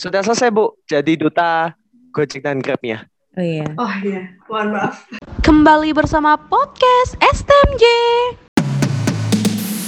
Sudah 0.00 0.24
selesai, 0.24 0.48
Bu. 0.50 0.74
Jadi 0.88 1.20
duta 1.20 1.76
Gojek 2.10 2.42
dan 2.42 2.58
Grab-nya. 2.58 3.06
Oh 3.38 3.44
iya. 3.44 3.66
Oh 3.78 3.94
iya, 4.02 4.34
mohon 4.50 4.74
maaf. 4.74 5.06
Kembali 5.40 5.94
bersama 5.94 6.34
podcast 6.34 7.14
STMJ. 7.22 7.84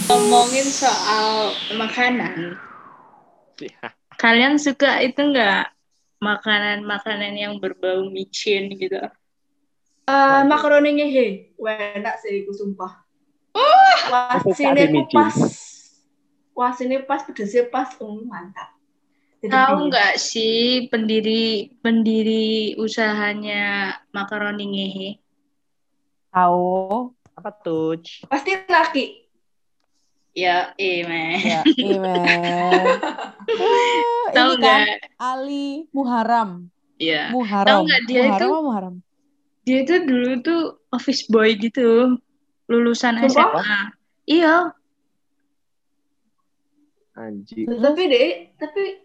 Ngomongin 0.06 0.68
soal 0.68 1.50
makanan, 1.74 2.54
Iya. 3.58 3.96
kalian 4.20 4.60
suka 4.60 5.00
itu 5.00 5.18
enggak 5.18 5.72
makanan-makanan 6.20 7.32
yang 7.32 7.56
berbau 7.58 8.06
micin 8.06 8.70
gitu? 8.76 9.00
Eh, 9.00 9.08
Waduh. 10.06 10.46
makaroni 10.46 10.90
ngehe, 10.94 11.26
wah 11.56 11.74
enak 11.96 12.20
sih, 12.20 12.44
aku 12.44 12.52
sumpah. 12.52 12.92
Wah, 14.12 14.36
Aku 14.36 14.52
sini 14.52 14.84
pas. 15.08 15.32
Wah, 16.52 16.70
sini 16.76 17.00
pas 17.02 17.24
pedesnya 17.24 17.64
pas, 17.66 17.96
um, 17.98 18.28
mantap. 18.28 18.71
Jadi 19.42 19.50
Tahu 19.50 19.90
nggak 19.90 20.14
sih 20.22 20.86
pendiri 20.86 21.74
pendiri 21.82 22.78
usahanya 22.78 23.90
makaroni 24.14 24.64
ngehe? 24.70 25.10
Tahu. 26.30 27.10
Apa 27.34 27.50
tuh? 27.50 27.98
Pasti 28.30 28.54
laki. 28.70 29.26
Ya, 30.32 30.70
meh. 30.78 31.42
Ya. 31.42 31.60
Tahu 34.30 34.50
ini 34.54 34.62
kan 34.62 34.78
nggak? 34.86 34.86
Ali 35.18 35.90
Muharam. 35.90 36.70
Ya. 37.02 37.34
Muharam. 37.34 37.66
Tahu 37.66 37.80
nggak 37.90 38.02
dia 38.06 38.20
Muharam 38.22 38.38
itu- 38.46 38.62
Muharam? 38.62 38.94
Dia 39.62 39.78
itu 39.82 39.94
dulu 40.06 40.30
tuh 40.42 40.60
office 40.94 41.26
boy 41.26 41.50
gitu, 41.58 42.18
lulusan 42.70 43.18
Sumpah? 43.26 43.58
SMA. 43.58 43.80
Iya, 44.22 44.54
Anjir. 47.12 47.66
Tapi 47.68 48.02
deh, 48.08 48.30
tapi 48.56 49.01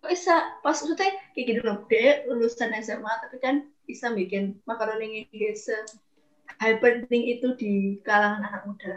bisa 0.00 0.56
pas 0.64 0.72
maksudnya 0.72 1.12
kayak 1.36 1.46
gitu 1.46 1.60
loh. 1.64 1.84
Dia 1.92 2.24
lulusan 2.24 2.72
SMA 2.80 3.12
tapi 3.20 3.36
kan 3.40 3.68
bisa 3.84 4.12
bikin 4.14 4.56
makaroni 4.64 5.28
se 5.58 5.76
hal 6.60 6.80
penting 6.80 7.38
itu 7.38 7.56
di 7.56 8.00
kalangan 8.04 8.44
anak 8.44 8.62
muda. 8.68 8.94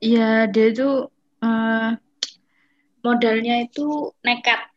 iya 0.00 0.44
dia 0.44 0.72
tuh 0.76 1.08
eh, 1.40 1.90
modalnya 3.00 3.64
itu 3.64 4.12
nekat. 4.20 4.68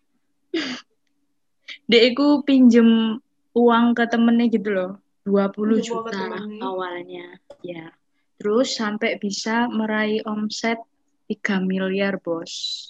dia 1.89 2.01
itu 2.09 2.41
pinjem 2.45 3.19
uang 3.53 3.85
ke 3.97 4.05
temennya 4.07 4.45
gitu 4.49 4.69
loh, 4.71 4.91
20 5.25 5.81
Pinjem 5.81 5.85
juta 5.85 6.21
awalnya. 6.61 7.37
Ya. 7.65 7.91
Terus 8.39 8.77
sampai 8.77 9.19
bisa 9.19 9.67
meraih 9.67 10.23
omset 10.23 10.79
3 11.27 11.59
miliar, 11.65 12.21
Bos. 12.23 12.89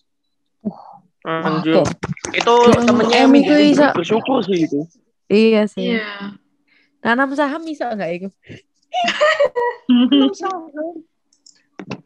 Anjir. 1.27 1.83
Itu 2.31 2.53
temennya 2.87 3.27
M 3.27 3.33
itu 3.35 3.53
bisa- 3.75 3.91
bersyukur 3.91 4.39
sih 4.45 4.63
itu. 4.65 4.87
Iya 5.27 5.67
sih. 5.67 5.95
Iya. 5.95 6.39
Tanam 7.03 7.31
saham 7.35 7.63
bisa 7.63 7.91
nggak 7.91 8.11
itu? 8.15 8.29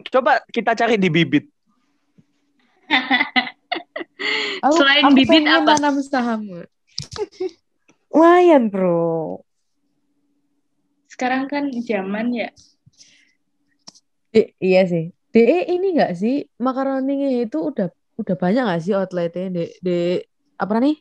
Coba 0.09 0.41
kita 0.49 0.73
cari 0.77 0.97
di 0.97 1.09
bibit. 1.09 1.49
Aku, 4.63 4.75
Selain 4.79 5.03
aku 5.09 5.15
bibit 5.17 5.43
apa? 5.49 5.75
tanam 5.75 5.95
saham. 6.03 6.41
Lumayan 8.13 8.69
bro. 8.69 9.41
Sekarang 11.09 11.49
kan 11.49 11.69
zaman 11.83 12.33
ya. 12.33 12.49
Dek, 14.33 14.57
iya 14.57 14.85
sih. 14.85 15.13
DE 15.33 15.65
ini 15.69 15.97
nggak 15.97 16.13
sih 16.13 16.45
makaroni 16.61 17.41
itu 17.41 17.57
udah 17.57 17.89
udah 18.23 18.35
banyak 18.39 18.63
nggak 18.63 18.81
sih 18.81 18.95
outletnya 18.95 19.51
di, 19.51 19.63
di 19.83 19.97
apa 20.55 20.79
nih? 20.79 20.95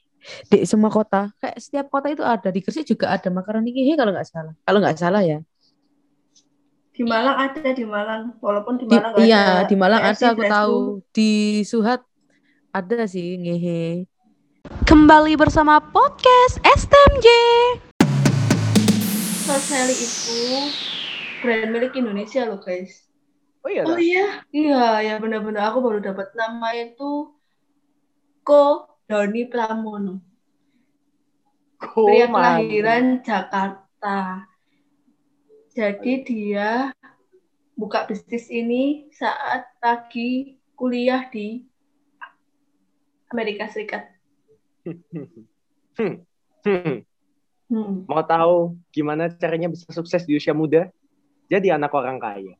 Di 0.50 0.66
semua 0.66 0.90
kota. 0.90 1.30
Kayak 1.38 1.58
setiap 1.62 1.86
kota 1.90 2.10
itu 2.10 2.22
ada. 2.26 2.50
Di 2.50 2.58
Gresik 2.62 2.86
juga 2.86 3.14
ada. 3.14 3.30
Makaroni 3.30 3.70
ngehe 3.70 3.94
kalau 3.94 4.10
nggak 4.10 4.26
salah. 4.26 4.54
Kalau 4.66 4.78
nggak 4.82 4.98
salah 4.98 5.22
ya. 5.22 5.38
Di 6.92 7.02
Malang 7.08 7.36
ada 7.40 7.72
di 7.72 7.88
Malang, 7.88 8.36
walaupun 8.42 8.76
di 8.76 8.84
Di- 8.84 9.00
Malang 9.00 9.16
nggak 9.16 9.24
iya 9.24 9.64
ada 9.64 9.70
di 9.70 9.76
Malang 9.78 10.02
ada 10.04 10.26
aku 10.34 10.42
tahu. 10.44 10.76
Di 11.14 11.32
Suhat 11.64 12.04
ada 12.74 13.06
sih 13.08 13.38
ngehe. 13.38 14.04
Kembali 14.84 15.34
bersama 15.38 15.80
podcast 15.80 16.60
STMJ. 16.62 17.26
Soseli 19.42 19.96
itu 19.96 20.38
brand 21.42 21.70
milik 21.74 21.98
Indonesia 21.98 22.46
loh 22.46 22.62
guys. 22.62 23.11
Oh 23.62 23.70
iya. 23.70 23.82
Oh 23.86 23.98
iya. 23.98 24.26
Iya, 24.50 24.84
ya 25.06 25.14
benar-benar 25.22 25.70
aku 25.70 25.78
baru 25.80 25.98
dapat 26.02 26.34
namanya 26.34 26.94
itu 26.94 27.30
Ko 28.42 28.90
Doni 29.06 29.46
Pramono. 29.46 30.18
Oh, 31.82 32.06
Pria 32.06 32.26
kelahiran 32.26 33.22
Jakarta. 33.22 34.46
Jadi 35.72 36.12
dia 36.26 36.90
buka 37.78 38.04
bisnis 38.06 38.50
ini 38.52 39.08
saat 39.14 39.66
lagi 39.78 40.58
kuliah 40.74 41.26
di 41.30 41.62
Amerika 43.30 43.70
Serikat. 43.70 44.10
Hmm. 44.86 45.00
Hmm. 45.92 46.24
Hmm. 46.64 48.08
Mau 48.08 48.24
tahu 48.24 48.80
gimana 48.94 49.28
caranya 49.28 49.68
bisa 49.68 49.84
sukses 49.92 50.24
di 50.24 50.40
usia 50.40 50.56
muda? 50.56 50.88
Jadi 51.52 51.68
anak 51.68 51.92
orang 51.92 52.16
kaya. 52.16 52.56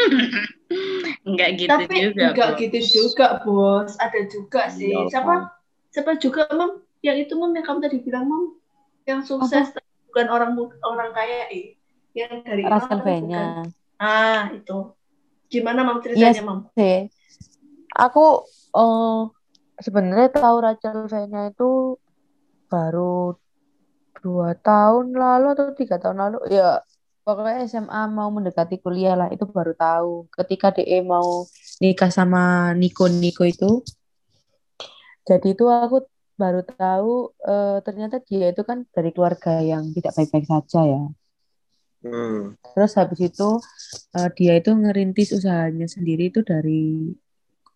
Enggak 1.28 1.48
gitu 1.58 1.70
Tapi 1.70 1.94
juga. 2.10 2.24
enggak 2.32 2.50
Bos. 2.54 2.60
gitu 2.62 2.78
juga, 2.80 3.26
Bos. 3.42 3.92
Ada 3.98 4.20
juga 4.30 4.62
sih. 4.70 4.90
Iya, 4.94 5.10
Siapa? 5.10 5.34
Siapa 5.90 6.10
juga, 6.22 6.46
Mam? 6.54 6.80
Yang 7.02 7.16
itu, 7.28 7.32
Mam, 7.36 7.50
yang 7.52 7.66
kamu 7.66 7.78
tadi 7.82 7.96
bilang, 8.00 8.24
Mam. 8.30 8.44
Yang 9.04 9.20
sukses 9.34 9.74
bukan 10.08 10.26
orang 10.30 10.52
orang 10.86 11.10
kaya, 11.12 11.50
eh. 11.50 11.74
Yang 12.14 12.32
dari 12.46 12.62
Russell 12.66 13.00
bukan. 13.02 13.06
V-nya. 13.26 13.44
Ah, 13.98 14.50
itu. 14.54 14.94
Gimana, 15.50 15.82
Mam, 15.82 15.98
ceritanya, 16.00 16.30
Yes. 16.30 16.46
Mam? 16.46 16.58
sih. 16.72 17.10
Aku 17.90 18.46
eh 18.70 19.20
sebenarnya 19.82 20.30
tahu 20.30 20.56
Rachel 20.62 21.10
V-nya 21.10 21.50
itu 21.50 21.98
baru 22.70 23.34
dua 24.22 24.54
tahun 24.54 25.10
lalu 25.10 25.46
atau 25.58 25.74
tiga 25.74 25.98
tahun 25.98 26.16
lalu. 26.22 26.38
Ya, 26.54 26.86
pokoknya 27.24 27.66
SMA 27.68 28.02
mau 28.10 28.28
mendekati 28.32 28.80
kuliah 28.80 29.14
lah 29.16 29.28
itu 29.34 29.44
baru 29.46 29.72
tahu. 29.76 30.26
Ketika 30.32 30.74
DE 30.76 31.04
mau 31.04 31.44
nikah 31.82 32.10
sama 32.12 32.72
Niko 32.76 33.06
Niko 33.06 33.44
itu, 33.44 33.84
jadi 35.28 35.46
itu 35.54 35.64
aku 35.68 36.06
baru 36.40 36.60
tahu 36.64 37.36
eh, 37.44 37.78
ternyata 37.84 38.16
dia 38.24 38.48
itu 38.52 38.62
kan 38.64 38.88
dari 38.96 39.10
keluarga 39.12 39.60
yang 39.60 39.92
tidak 39.92 40.12
baik-baik 40.16 40.46
saja 40.48 40.80
ya. 40.88 41.02
Hmm. 42.00 42.56
Terus 42.72 42.92
habis 42.96 43.20
itu 43.20 43.48
eh, 44.16 44.28
dia 44.36 44.52
itu 44.56 44.70
ngerintis 44.72 45.36
usahanya 45.36 45.84
sendiri 45.84 46.32
itu 46.32 46.40
dari 46.40 47.12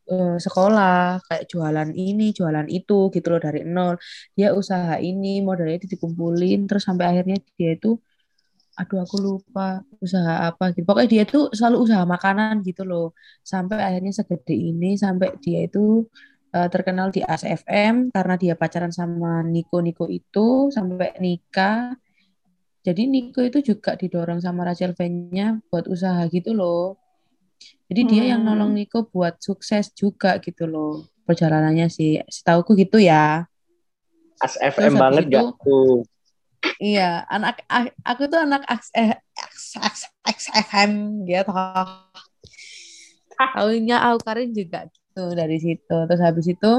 eh, 0.09 0.37
sekolah 0.41 1.21
kayak 1.29 1.45
jualan 1.53 1.91
ini, 1.93 2.33
jualan 2.33 2.67
itu 2.73 3.13
gitu 3.13 3.27
loh 3.33 3.41
dari 3.45 3.61
nol. 3.69 4.01
Dia 4.33 4.57
usaha 4.57 4.97
ini, 4.97 5.45
modalnya 5.45 5.77
itu 5.85 5.89
dikumpulin 5.95 6.65
terus 6.69 6.89
sampai 6.89 7.05
akhirnya 7.13 7.37
dia 7.61 7.77
itu 7.77 8.01
aduh 8.75 9.07
aku 9.07 9.17
lupa 9.23 9.83
usaha 10.03 10.51
apa 10.51 10.75
gitu. 10.75 10.83
Pokoknya 10.89 11.09
dia 11.11 11.23
itu 11.29 11.49
selalu 11.55 11.77
usaha 11.87 12.03
makanan 12.05 12.63
gitu 12.67 12.83
loh. 12.83 13.15
Sampai 13.47 13.79
akhirnya 13.79 14.11
segede 14.11 14.55
ini 14.55 14.99
sampai 14.99 15.39
dia 15.39 15.67
itu 15.67 16.07
eh, 16.55 16.69
terkenal 16.71 17.11
di 17.11 17.19
ASFM 17.23 18.15
karena 18.15 18.35
dia 18.39 18.55
pacaran 18.55 18.91
sama 18.95 19.43
Niko 19.43 19.79
Niko 19.83 20.07
itu 20.11 20.71
sampai 20.71 21.19
nikah. 21.19 21.95
Jadi 22.85 23.09
Niko 23.09 23.41
itu 23.43 23.59
juga 23.65 23.97
didorong 23.97 24.39
sama 24.45 24.63
Rachel 24.69 24.93
V-nya 24.95 25.59
buat 25.73 25.89
usaha 25.89 26.21
gitu 26.29 26.53
loh. 26.55 27.01
Jadi 27.89 28.01
dia 28.11 28.25
yang 28.37 28.45
Hmm. 28.45 28.55
nolong 28.55 28.73
Niko 28.77 29.07
buat 29.09 29.41
sukses 29.41 29.91
juga 29.97 30.37
gitu 30.43 30.67
loh 30.69 31.07
perjalanannya 31.25 31.87
sih. 31.89 32.21
Setauku 32.29 32.77
gitu 32.77 32.99
ya. 33.01 33.47
As 34.43 34.59
Terus 34.59 34.75
FM 34.77 34.93
habis 34.93 35.01
banget 35.01 35.23
itu- 35.25 35.33
gak 35.33 35.45
tuh? 35.63 35.97
Iya, 36.85 37.03
anak 37.35 37.55
a- 37.75 37.95
aku 38.11 38.23
tuh 38.33 38.39
anak 38.45 38.63
X, 38.81 38.83
X, 39.51 39.55
X, 39.93 39.97
XFM 40.37 40.93
gitu. 41.29 41.51
Tahunya 43.39 43.97
Aukarin 44.11 44.51
juga 44.55 44.87
gitu 44.91 45.23
dari 45.35 45.57
situ. 45.65 45.95
Terus 46.09 46.23
habis 46.23 46.47
itu 46.51 46.71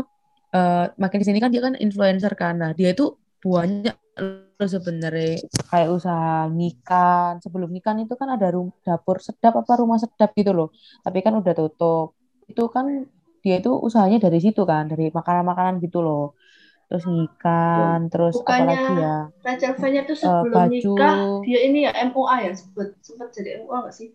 eh, 0.56 0.84
makin 1.02 1.18
di 1.22 1.26
sini 1.28 1.40
kan 1.44 1.50
dia 1.54 1.62
kan 1.68 1.76
influencer 1.80 2.34
kan. 2.42 2.54
Nah, 2.62 2.72
dia 2.78 2.90
itu 2.96 3.04
banyak 3.44 3.96
loh 4.60 4.70
sebenarnya 4.76 5.44
kayak 5.72 5.90
usaha 5.98 6.48
ngikan. 6.56 7.32
Sebelum 7.44 7.70
ngikan 7.76 7.98
itu 8.04 8.14
kan 8.22 8.30
ada 8.36 8.48
rum- 8.56 8.76
dapur 8.88 9.18
sedap 9.28 9.54
apa 9.62 9.72
rumah 9.82 9.98
sedap 10.04 10.32
gitu 10.40 10.52
loh. 10.58 10.68
Tapi 11.06 11.20
kan 11.26 11.34
udah 11.40 11.54
tutup. 11.60 12.16
Itu 12.52 12.64
kan 12.76 12.86
dia 13.44 13.56
itu 13.62 13.70
usahanya 13.88 14.18
dari 14.26 14.40
situ 14.42 14.62
kan, 14.72 14.84
dari 14.92 15.04
makanan-makanan 15.14 15.76
gitu 15.86 16.00
loh. 16.06 16.34
Terus 16.86 17.04
ngikan, 17.04 18.00
terus 18.14 18.38
Bukannya 18.38 18.78
apalagi 18.78 18.94
ya? 18.94 19.18
Rachel 19.42 19.74
V-nya 19.74 20.02
tuh 20.06 20.16
Eh, 20.16 20.22
sebelum 20.22 20.54
baju. 20.54 20.70
nikah, 20.70 21.16
dia 21.42 21.60
ini 21.66 21.80
ya 21.86 21.92
MOA 22.14 22.36
ya, 22.46 22.52
sempat 22.54 22.88
sempat 23.02 23.28
jadi 23.34 23.66
MOA 23.66 23.78
nggak 23.90 23.96
sih? 23.96 24.10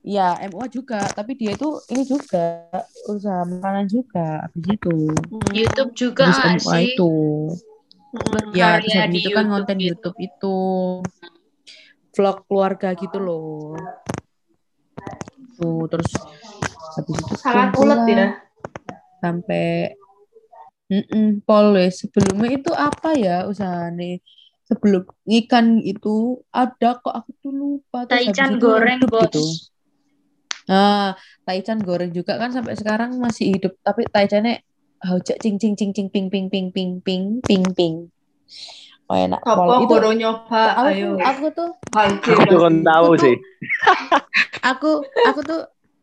Iya, 0.00 0.38
MUA 0.48 0.66
juga, 0.72 1.00
tapi 1.12 1.34
dia 1.34 1.52
itu 1.52 1.68
ini 1.92 2.02
juga 2.06 2.70
usaha 3.10 3.42
makanan 3.44 3.90
juga 3.90 4.46
habis 4.46 4.64
itu. 4.72 4.96
Hmm. 5.12 5.52
YouTube 5.52 5.92
juga 5.92 6.24
Habis 6.32 6.64
MUA 6.64 6.76
sih? 6.80 6.86
itu. 6.94 7.12
Hmm. 8.16 8.54
Ya, 8.56 8.80
di 8.80 8.88
itu 8.88 8.96
kan 8.96 9.12
YouTube 9.12 9.36
konten 9.52 9.76
gitu. 9.76 9.86
YouTube 9.92 10.16
itu 10.16 10.56
vlog 12.16 12.36
keluarga 12.48 12.88
gitu 12.96 13.18
loh. 13.20 13.76
Tuh, 15.60 15.84
terus 15.92 16.08
habis 16.96 17.16
itu 17.20 17.34
Sangat 17.36 17.76
ulet 17.76 17.98
lah 18.00 18.08
ya. 18.08 18.28
sampai 19.20 19.92
Mm 20.86 21.42
Pol 21.42 21.74
wes. 21.74 22.06
sebelumnya 22.06 22.48
itu 22.62 22.70
apa 22.70 23.10
ya 23.18 23.44
usahanya? 23.50 24.22
Sebelum 24.66 25.02
ikan 25.42 25.78
itu 25.82 26.42
ada 26.50 26.98
kok 26.98 27.14
aku 27.14 27.30
tuh 27.42 27.52
lupa 27.54 28.06
terus 28.06 28.26
Taichan 28.30 28.58
goreng, 28.58 29.00
bos. 29.06 29.26
gitu. 29.30 29.42
Nah, 30.66 31.14
Taichan 31.46 31.78
goreng 31.82 32.10
juga 32.10 32.38
kan 32.38 32.50
sampai 32.50 32.74
sekarang 32.74 33.18
masih 33.22 33.54
hidup, 33.54 33.78
tapi 33.82 34.06
Taichannya 34.10 34.62
hojak 35.06 35.38
cing 35.42 35.58
cing 35.58 35.74
cing 35.78 35.94
cing 35.94 36.08
ping 36.10 36.26
ping 36.30 36.46
ping 36.50 36.70
ping 36.74 36.98
ping 37.02 37.24
ping 37.42 37.64
ping. 37.74 37.94
Oh 39.06 39.14
enak 39.14 39.38
Apa 39.46 39.54
pol 39.54 39.70
itu. 39.86 39.94
nyoba? 40.18 40.62
Aku, 40.82 40.90
Ayo. 40.90 41.10
aku 41.22 41.44
tuh 41.54 41.70
Halte 41.94 42.30
Aku 42.34 42.54
pasti. 42.58 42.82
tahu 42.82 43.06
Aku 43.06 43.14
tuh- 43.14 43.22
sih. 43.22 43.34
aku 44.70 44.90
aku 45.06 45.40
tuh 45.46 45.60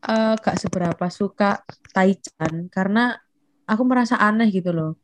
eh, 0.07 0.33
gak 0.39 0.55
seberapa 0.59 1.05
suka 1.11 1.51
Taichan 1.91 2.71
karena 2.71 3.19
aku 3.67 3.83
merasa 3.87 4.15
aneh 4.19 4.49
gitu 4.51 4.71
loh. 4.71 4.99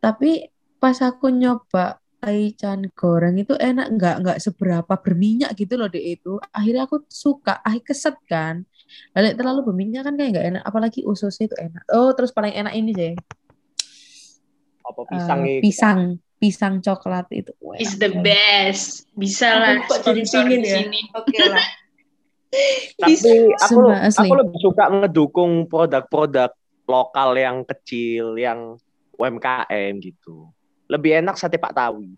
Tapi 0.00 0.48
pas 0.80 0.96
aku 1.04 1.28
nyoba 1.28 2.00
Taichan 2.20 2.92
goreng 2.92 3.40
itu 3.40 3.56
enak 3.56 3.96
nggak 3.96 4.16
nggak 4.20 4.38
seberapa 4.44 4.92
berminyak 5.00 5.56
gitu 5.56 5.80
loh 5.80 5.88
deh 5.88 6.20
itu. 6.20 6.36
Akhirnya 6.52 6.84
aku 6.84 7.08
suka, 7.08 7.64
ah 7.64 7.72
keset 7.80 8.12
kan. 8.28 8.68
Lalu 9.16 9.40
terlalu 9.40 9.60
berminyak 9.72 10.04
kan 10.04 10.20
kayak 10.20 10.36
nggak 10.36 10.46
enak. 10.52 10.62
Apalagi 10.68 11.00
ususnya 11.08 11.48
itu 11.48 11.56
enak. 11.56 11.80
Oh 11.88 12.12
terus 12.12 12.28
paling 12.36 12.52
enak 12.52 12.76
ini 12.76 12.92
sih 12.92 13.12
Apa 14.84 15.00
eh, 15.00 15.08
pisang 15.08 15.40
itu? 15.48 15.60
pisang 15.64 16.00
pisang 16.36 16.74
coklat 16.84 17.24
itu. 17.32 17.56
Wah, 17.64 17.80
Is 17.80 17.96
the 17.96 18.12
best. 18.20 19.08
Bisa 19.16 19.56
Aku 19.56 19.60
lah 19.64 19.72
kok 19.88 19.98
jadi 20.04 20.22
pingin 20.28 20.60
ya. 20.60 20.78
Oke 21.16 21.36
lah. 21.40 21.66
Tapi 23.00 23.32
aku 23.64 23.80
asli. 23.96 24.20
aku 24.28 24.32
lebih 24.44 24.58
suka 24.60 24.84
ngedukung 24.92 25.70
produk-produk 25.72 26.52
lokal 26.90 27.38
yang 27.38 27.62
kecil, 27.62 28.34
yang 28.34 28.74
UMKM 29.14 30.02
gitu. 30.02 30.50
Lebih 30.90 31.22
enak 31.22 31.38
sate 31.38 31.54
Pak 31.56 31.70
Tawi. 31.70 32.10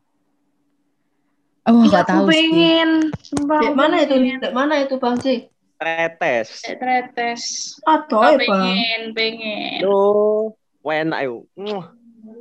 Oh 1.63 1.85
Iya, 1.87 2.03
aku 2.03 2.11
tahu 2.11 2.25
sih. 2.27 2.35
pengen. 2.51 2.91
Sumpah, 3.23 3.59
Dek 3.63 3.71
aku 3.71 3.77
mana 3.79 3.97
itu? 4.03 4.15
pengen. 4.17 4.37
Dek 4.43 4.55
mana 4.57 4.75
itu 4.83 4.95
Bang 4.99 5.17
Ci? 5.21 5.35
Tretes. 5.79 6.49
Dek 6.67 6.77
Tretes. 6.81 7.43
Aku 7.87 8.17
ya, 8.19 8.35
Bang. 8.35 8.41
pengen, 8.41 9.01
pengen. 9.15 9.79
Tuh, 9.85 10.57
enak 10.83 11.21
yuk. 11.29 11.47
Muah. 11.55 11.87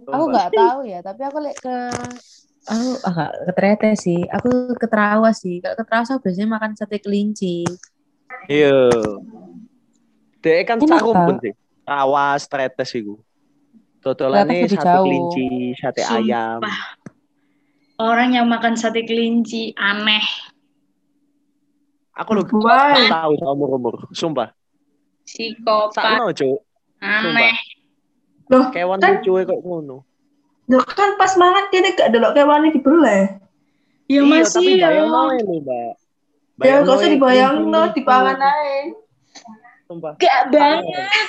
Aku 0.10 0.24
nggak 0.30 0.50
tahu 0.54 0.80
ya, 0.86 1.00
tapi 1.02 1.22
aku 1.26 1.38
lihat 1.41 1.58
ke 1.62 1.76
aku 2.62 2.89
ah, 3.02 3.12
nggak 3.13 3.32
ke 3.50 3.54
Trete 3.58 3.89
sih. 3.98 4.22
Aku 4.30 4.50
ke 4.78 4.88
Terawas 4.89 5.38
sih. 5.41 5.58
Kalau 5.62 5.76
ke 5.78 5.84
Terawas 5.86 6.10
aku 6.13 6.22
biasanya 6.26 6.50
makan 6.58 6.72
sate 6.78 6.98
kelinci. 7.02 7.65
Iya. 8.50 8.89
Dek 10.41 10.65
kan 10.65 10.78
Enak, 10.82 10.89
cakumpun 10.98 11.36
Kak. 11.38 11.44
sih. 11.46 11.54
Awas 11.84 12.46
tretes 12.46 12.91
iku. 12.94 13.20
Lebih 14.02 14.74
sate 14.74 14.82
jauh. 14.82 15.06
kelinci, 15.06 15.48
sate 15.78 16.02
Sumpah. 16.02 16.17
ayam. 16.17 16.60
Orang 18.02 18.34
yang 18.34 18.50
makan 18.50 18.74
sate 18.74 19.06
kelinci 19.06 19.78
aneh. 19.78 20.26
Aku 22.17 22.34
lu 22.34 22.44
tahu 23.08 23.32
sama 23.38 23.52
umur-umur. 23.54 23.96
Sumpah. 24.12 24.52
Psikopat. 25.24 25.96
Sakno, 25.96 26.34
Cuk. 26.34 26.60
Aneh. 27.00 27.56
Loh, 28.52 28.67
Kewan 28.70 29.00
Kan- 29.00 29.22
lucu 29.22 29.32
kok 29.41 29.62
ngono. 29.63 29.98
loh 30.72 30.88
kan 30.88 31.20
pas 31.20 31.36
mangan 31.36 31.67
dia 31.67 31.84
gak 31.91 32.15
delok 32.15 32.32
kewane 32.32 32.72
dibelah. 32.72 33.36
Ya 34.08 34.20
iya, 34.20 34.22
masih 34.24 34.60
tapi 34.60 34.72
ya. 34.80 34.88
bayang 34.88 35.08
lho, 35.08 35.22
Mbak. 35.62 35.91
Ya 36.62 36.74
gak 36.80 36.88
usah 36.88 36.96
Bayangno 36.96 37.12
dibayang 37.12 37.56
kelinci 37.56 37.67
no, 37.67 37.82
lucu. 37.82 37.96
dipangan 37.96 38.38
aja. 38.39 39.01
Sumpah. 39.92 40.16
Gak 40.16 40.56
banget. 40.56 41.28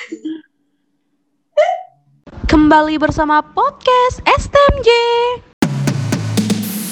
Kembali 2.46 2.94
bersama 2.94 3.42
podcast 3.42 4.22
STMJ. 4.22 4.88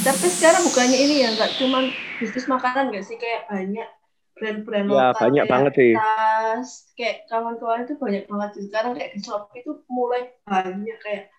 Tapi 0.02 0.26
sekarang 0.26 0.66
bukannya 0.66 0.98
ini 0.98 1.22
ya, 1.22 1.30
nggak 1.30 1.62
cuman 1.62 1.94
bisnis 2.18 2.50
makanan 2.50 2.90
nggak 2.90 3.06
sih 3.06 3.14
kayak 3.14 3.46
banyak 3.46 3.86
brand-brand 4.34 4.86
Ya, 4.88 5.14
lokal 5.14 5.22
banyak 5.22 5.44
kayak 5.46 5.52
banget 5.54 5.72
sih. 5.78 5.92
tas 5.94 6.68
kayak 6.98 7.16
kawan-kawan 7.30 7.86
itu 7.86 7.94
banyak 7.94 8.24
banget 8.26 8.50
sih 8.50 8.62
sekarang 8.66 8.92
kayak 8.98 9.10
di 9.14 9.20
Shopee 9.22 9.62
itu 9.62 9.72
mulai 9.86 10.22
banyak 10.42 10.98
kayak 10.98 11.30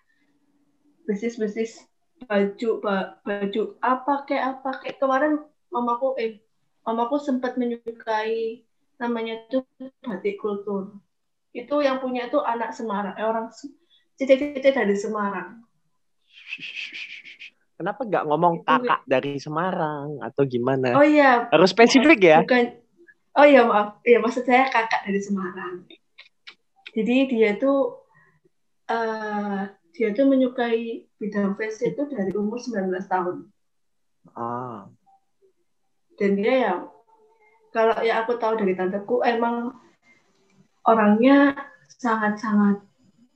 bisnis-bisnis 1.04 1.84
baju 2.24 2.70
ba- 2.80 3.20
baju 3.20 3.76
apa 3.84 4.24
kayak 4.24 4.44
apa 4.56 4.70
kayak 4.80 4.96
kemarin 4.96 5.44
mamaku 5.68 6.16
eh 6.16 6.40
mamaku 6.82 7.20
sempat 7.20 7.60
menyukai 7.60 8.64
namanya 9.00 9.44
tuh 9.48 9.64
batik 10.02 10.40
kultur. 10.40 10.96
Itu 11.52 11.84
yang 11.84 12.00
punya 12.00 12.28
tuh 12.32 12.40
anak 12.44 12.72
Semarang 12.72 13.14
eh, 13.16 13.26
orang 13.26 13.52
cicit-cicit 14.16 14.72
dari 14.72 14.96
Semarang. 14.96 15.60
Kenapa 17.78 18.00
nggak 18.06 18.24
ngomong 18.30 18.54
Itu- 18.62 18.66
kakak 18.68 19.00
dari 19.08 19.36
Semarang 19.42 20.22
atau 20.22 20.42
gimana? 20.46 20.94
oh 20.96 21.04
iya. 21.06 21.48
Harus 21.50 21.72
spesifik 21.74 22.20
ya. 22.22 22.38
bukan. 22.44 22.78
Oh 23.32 23.48
iya 23.48 23.64
maaf. 23.64 23.96
Iya 24.04 24.20
maksud 24.20 24.44
saya 24.44 24.68
kakak 24.68 25.08
dari 25.08 25.20
Semarang. 25.20 25.88
Jadi 26.92 27.16
dia 27.32 27.56
tuh 27.56 28.04
eh 28.92 29.60
dia 29.96 30.08
tuh 30.12 30.24
menyukai 30.28 31.08
bidang 31.16 31.56
fashion 31.56 31.96
itu 31.96 32.02
dari 32.12 32.32
umur 32.36 32.60
19 32.60 32.92
tahun. 33.08 33.48
Ah, 34.36 34.86
dan 36.20 36.30
dia 36.38 36.54
ya 36.54 36.74
kalau 37.72 37.96
ya 38.04 38.22
aku 38.22 38.36
tahu 38.36 38.60
dari 38.60 38.76
tanteku 38.76 39.24
emang 39.24 39.72
orangnya 40.84 41.56
sangat-sangat 41.88 42.84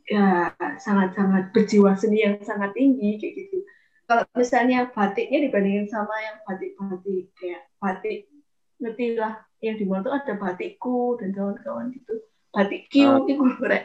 ya 0.06 0.54
sangat-sangat 0.78 1.50
berjiwa 1.50 1.96
seni 1.98 2.22
yang 2.22 2.38
sangat 2.44 2.76
tinggi 2.76 3.18
kayak 3.18 3.34
gitu. 3.42 3.58
Kalau 4.06 4.22
misalnya 4.38 4.86
batiknya 4.94 5.50
dibandingin 5.50 5.90
sama 5.90 6.14
yang 6.22 6.36
batik-batik 6.46 7.26
kayak 7.34 7.66
batik 7.82 8.30
ngerti 8.78 9.18
lah 9.18 9.42
yang 9.64 9.74
di 9.80 9.84
mall 9.88 10.04
tuh 10.04 10.14
ada 10.14 10.36
batikku 10.38 11.18
dan 11.18 11.34
kawan-kawan 11.34 11.90
gitu. 11.90 12.22
Batik 12.54 12.86
Q 12.92 12.94
Ah. 13.02 13.18
itu 13.26 13.44
rek 13.66 13.84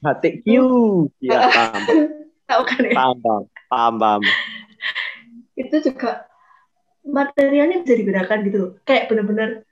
batik 0.00 0.34
Q. 0.46 0.48
Ya, 1.20 1.44
paham, 1.52 1.82
tahu 2.48 2.62
kan 2.64 2.80
ya? 2.88 2.94
Paham, 2.96 3.16
paham, 3.20 3.44
paham, 3.68 3.94
paham. 4.00 4.22
itu 5.60 5.76
juga 5.84 6.24
materialnya 7.04 7.84
bisa 7.84 7.94
digunakan 8.00 8.38
gitu 8.48 8.80
kayak 8.88 9.12
bener-bener 9.12 9.68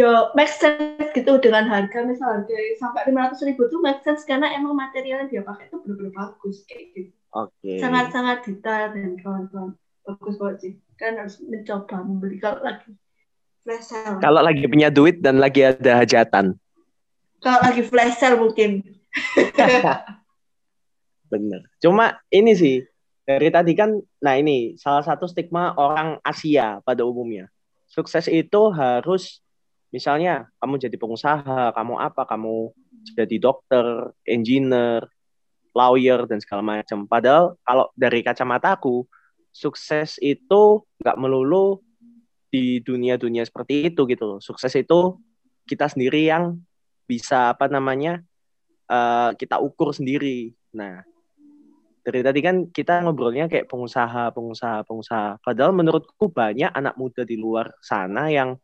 yo 0.00 0.32
make 0.32 0.48
sense 0.48 1.12
gitu 1.12 1.36
dengan 1.44 1.68
harga 1.68 2.00
misal 2.08 2.40
harga 2.40 2.56
sampai 2.80 3.12
lima 3.12 3.28
ratus 3.28 3.44
ribu 3.44 3.68
tuh 3.68 3.84
make 3.84 4.00
sense 4.00 4.24
karena 4.24 4.48
emang 4.56 4.72
material 4.72 5.26
yang 5.26 5.30
dia 5.30 5.42
pakai 5.44 5.68
itu 5.68 5.76
bener-bener 5.84 6.12
bagus 6.16 6.64
kayak 6.64 6.84
gitu 6.96 7.12
Oke. 7.36 7.76
sangat-sangat 7.78 8.38
detail 8.48 8.96
dan 8.96 9.20
kawan-kawan 9.20 9.76
bagus 10.08 10.34
banget 10.40 10.56
sih 10.64 10.72
kan 10.96 11.20
harus 11.20 11.36
mencoba 11.44 11.96
membeli 12.00 12.40
kalau 12.40 12.60
lagi 12.64 12.90
flash 13.60 13.86
sale 13.92 14.16
Kalau 14.24 14.40
lagi 14.40 14.64
punya 14.64 14.88
duit 14.88 15.20
dan 15.20 15.36
lagi 15.36 15.68
ada 15.68 16.00
hajatan. 16.00 16.56
kalau 17.44 17.60
lagi 17.60 17.84
flash 17.84 18.16
sale 18.16 18.40
mungkin 18.40 18.80
Bener. 21.30 21.62
Cuma 21.78 22.18
ini 22.28 22.52
sih, 22.58 22.82
dari 23.22 23.48
tadi 23.54 23.72
kan, 23.78 23.94
nah 24.18 24.34
ini 24.34 24.74
salah 24.74 25.06
satu 25.06 25.30
stigma 25.30 25.72
orang 25.78 26.18
Asia 26.26 26.82
pada 26.82 27.06
umumnya. 27.06 27.46
Sukses 27.86 28.26
itu 28.26 28.70
harus, 28.74 29.38
misalnya 29.90 30.48
kamu 30.62 30.78
jadi 30.78 30.96
pengusaha, 30.96 31.74
kamu 31.74 31.94
apa, 31.98 32.22
kamu 32.26 32.70
jadi 33.14 33.36
dokter, 33.42 34.14
engineer, 34.26 35.06
lawyer, 35.74 36.26
dan 36.26 36.38
segala 36.42 36.62
macam. 36.62 37.06
Padahal 37.06 37.58
kalau 37.62 37.90
dari 37.94 38.22
kacamata 38.22 38.74
aku, 38.78 39.06
sukses 39.50 40.18
itu 40.22 40.82
nggak 41.02 41.18
melulu 41.18 41.82
di 42.50 42.82
dunia-dunia 42.82 43.46
seperti 43.46 43.90
itu 43.90 44.06
gitu. 44.06 44.38
Sukses 44.42 44.74
itu 44.74 45.18
kita 45.66 45.86
sendiri 45.86 46.26
yang 46.26 46.58
bisa 47.06 47.54
apa 47.54 47.66
namanya 47.66 48.22
eh, 48.90 49.30
kita 49.38 49.58
ukur 49.58 49.94
sendiri. 49.94 50.54
Nah, 50.74 51.02
dari 52.00 52.20
tadi 52.24 52.40
kan 52.42 52.56
kita 52.70 53.04
ngobrolnya 53.04 53.46
kayak 53.46 53.70
pengusaha, 53.70 54.34
pengusaha, 54.34 54.82
pengusaha. 54.86 55.38
Padahal 55.42 55.74
menurutku 55.74 56.30
banyak 56.30 56.70
anak 56.72 56.94
muda 56.98 57.22
di 57.22 57.36
luar 57.38 57.74
sana 57.82 58.30
yang 58.32 58.58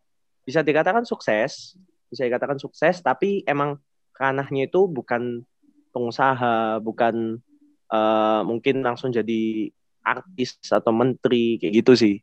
bisa 0.46 0.62
dikatakan 0.62 1.02
sukses, 1.02 1.74
bisa 2.06 2.22
dikatakan 2.22 2.56
sukses, 2.62 3.02
tapi 3.02 3.42
emang 3.50 3.82
ranahnya 4.14 4.70
itu 4.70 4.87
bukan 4.87 5.42
pengusaha, 5.90 6.78
bukan 6.78 7.42
eh, 7.90 8.40
mungkin 8.46 8.87
langsung 8.87 9.11
jadi 9.11 9.70
artis 10.06 10.54
atau 10.70 10.94
menteri 10.94 11.59
kayak 11.59 11.82
gitu 11.82 11.92
sih. 11.98 12.14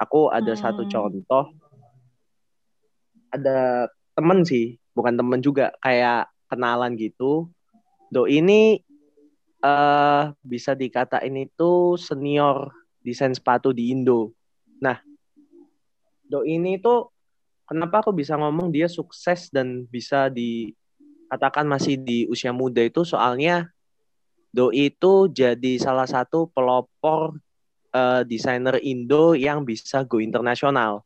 Aku 0.00 0.32
ada 0.32 0.56
satu 0.56 0.84
Hmm. 0.84 0.92
contoh, 0.92 1.44
ada 3.32 3.88
temen 4.16 4.44
sih, 4.44 4.80
bukan 4.96 5.16
temen 5.16 5.40
juga, 5.44 5.72
kayak 5.84 6.32
kenalan 6.48 6.96
gitu. 6.96 7.52
Do 8.08 8.24
ini 8.24 8.80
eh 9.64 10.24
bisa 10.44 10.76
dikatain 10.76 11.36
itu 11.36 11.96
senior 11.96 12.72
desain 13.00 13.32
sepatu 13.32 13.72
di 13.72 13.92
Indo. 13.92 14.36
Nah, 14.84 15.00
Do 16.26 16.42
ini 16.42 16.76
tuh 16.82 17.15
kenapa 17.66 18.00
aku 18.00 18.14
bisa 18.14 18.38
ngomong 18.38 18.70
dia 18.70 18.86
sukses 18.86 19.50
dan 19.50 19.84
bisa 19.90 20.30
dikatakan 20.30 21.66
masih 21.66 21.98
di 21.98 22.24
usia 22.30 22.54
muda 22.54 22.80
itu 22.80 23.02
soalnya 23.02 23.68
Do 24.56 24.72
itu 24.72 25.28
jadi 25.28 25.76
salah 25.76 26.08
satu 26.08 26.48
pelopor 26.48 27.36
eh, 27.92 28.24
desainer 28.24 28.80
Indo 28.80 29.36
yang 29.36 29.68
bisa 29.68 30.00
go 30.08 30.16
internasional. 30.16 31.04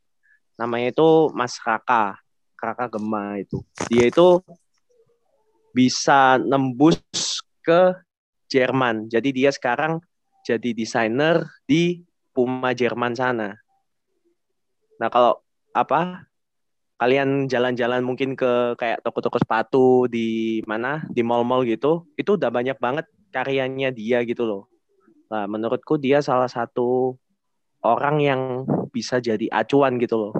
Namanya 0.55 0.95
itu 0.95 1.35
Mas 1.35 1.59
Raka, 1.59 2.15
Raka 2.55 2.87
Gema 2.87 3.43
itu. 3.43 3.59
Dia 3.91 4.07
itu 4.07 4.39
bisa 5.75 6.39
nembus 6.39 7.03
ke 7.67 7.99
Jerman. 8.47 9.11
Jadi 9.11 9.35
dia 9.35 9.51
sekarang 9.51 9.99
jadi 10.47 10.71
desainer 10.71 11.43
di 11.67 12.07
Puma 12.31 12.71
Jerman 12.71 13.19
sana. 13.19 13.59
Nah, 15.03 15.11
kalau 15.11 15.43
apa? 15.75 16.30
Kalian 17.01 17.49
jalan-jalan 17.49 18.05
mungkin 18.05 18.37
ke 18.37 18.77
kayak 18.77 19.01
toko-toko 19.01 19.41
sepatu 19.41 20.05
di 20.05 20.61
mana? 20.69 21.01
Di 21.09 21.25
mall-mall 21.25 21.65
gitu, 21.65 22.05
itu 22.21 22.37
udah 22.37 22.53
banyak 22.53 22.77
banget 22.77 23.09
karyanya 23.33 23.89
dia 23.89 24.21
gitu 24.29 24.45
loh. 24.45 24.63
Nah, 25.33 25.49
menurutku 25.49 25.97
dia 25.97 26.21
salah 26.21 26.51
satu 26.53 27.17
orang 27.81 28.21
yang 28.21 28.41
bisa 28.93 29.17
jadi 29.17 29.49
acuan 29.49 29.97
gitu 29.97 30.29
loh. 30.29 30.35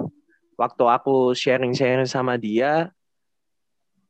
Waktu 0.53 0.83
aku 0.85 1.33
sharing-sharing 1.33 2.05
sama 2.05 2.37
dia, 2.37 2.93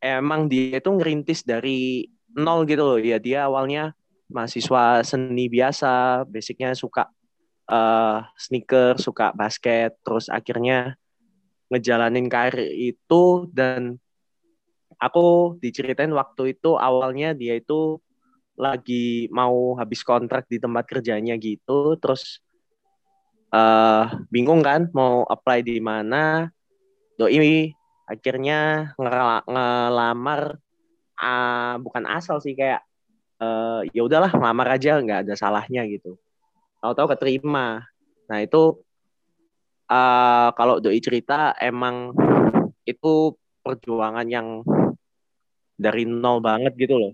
emang 0.03 0.51
dia 0.51 0.83
itu 0.83 0.91
ngerintis 0.91 1.47
dari 1.47 2.11
nol 2.35 2.67
gitu 2.67 2.83
loh. 2.83 2.99
Ya 2.99 3.15
dia 3.15 3.47
awalnya 3.47 3.95
mahasiswa 4.27 5.07
seni 5.07 5.47
biasa, 5.47 6.27
basicnya 6.27 6.75
suka 6.75 7.07
eh, 7.71 8.19
sneaker, 8.35 8.99
suka 8.99 9.31
basket, 9.31 9.95
terus 10.03 10.27
akhirnya 10.27 10.99
ngejalanin 11.71 12.27
karir 12.27 12.67
itu 12.75 13.47
dan 13.55 13.95
aku 15.01 15.57
diceritain 15.63 16.11
waktu 16.13 16.53
itu 16.59 16.77
awalnya 16.77 17.33
dia 17.33 17.57
itu 17.57 17.97
lagi 18.59 19.25
mau 19.33 19.73
habis 19.79 20.05
kontrak 20.05 20.45
di 20.45 20.61
tempat 20.61 20.85
kerjanya 20.85 21.33
gitu, 21.41 21.97
terus 21.97 22.43
eh 23.51 24.05
bingung 24.31 24.61
kan 24.63 24.87
mau 24.95 25.23
apply 25.27 25.59
di 25.65 25.79
mana. 25.81 26.51
Doi 27.19 27.71
akhirnya 28.09 28.91
ngela- 28.99 29.45
ngelamar 29.47 30.41
ah, 31.19 31.77
bukan 31.79 32.03
asal 32.09 32.41
sih 32.43 32.53
kayak 32.57 32.81
eh, 33.41 33.81
ya 33.95 34.01
udahlah 34.07 34.31
ngelamar 34.33 34.67
aja 34.77 34.99
nggak 35.01 35.19
ada 35.27 35.33
salahnya 35.37 35.85
gitu. 35.89 36.17
Tahu-tahu 36.81 37.07
keterima. 37.17 37.85
Nah 38.29 38.39
itu 38.43 38.81
eh, 39.91 40.49
kalau 40.57 40.75
doi 40.83 40.99
cerita 41.03 41.51
emang 41.59 42.15
itu 42.87 43.35
perjuangan 43.61 44.27
yang 44.31 44.47
dari 45.77 46.03
nol 46.05 46.37
banget 46.41 46.73
gitu 46.77 46.95
loh. 47.01 47.13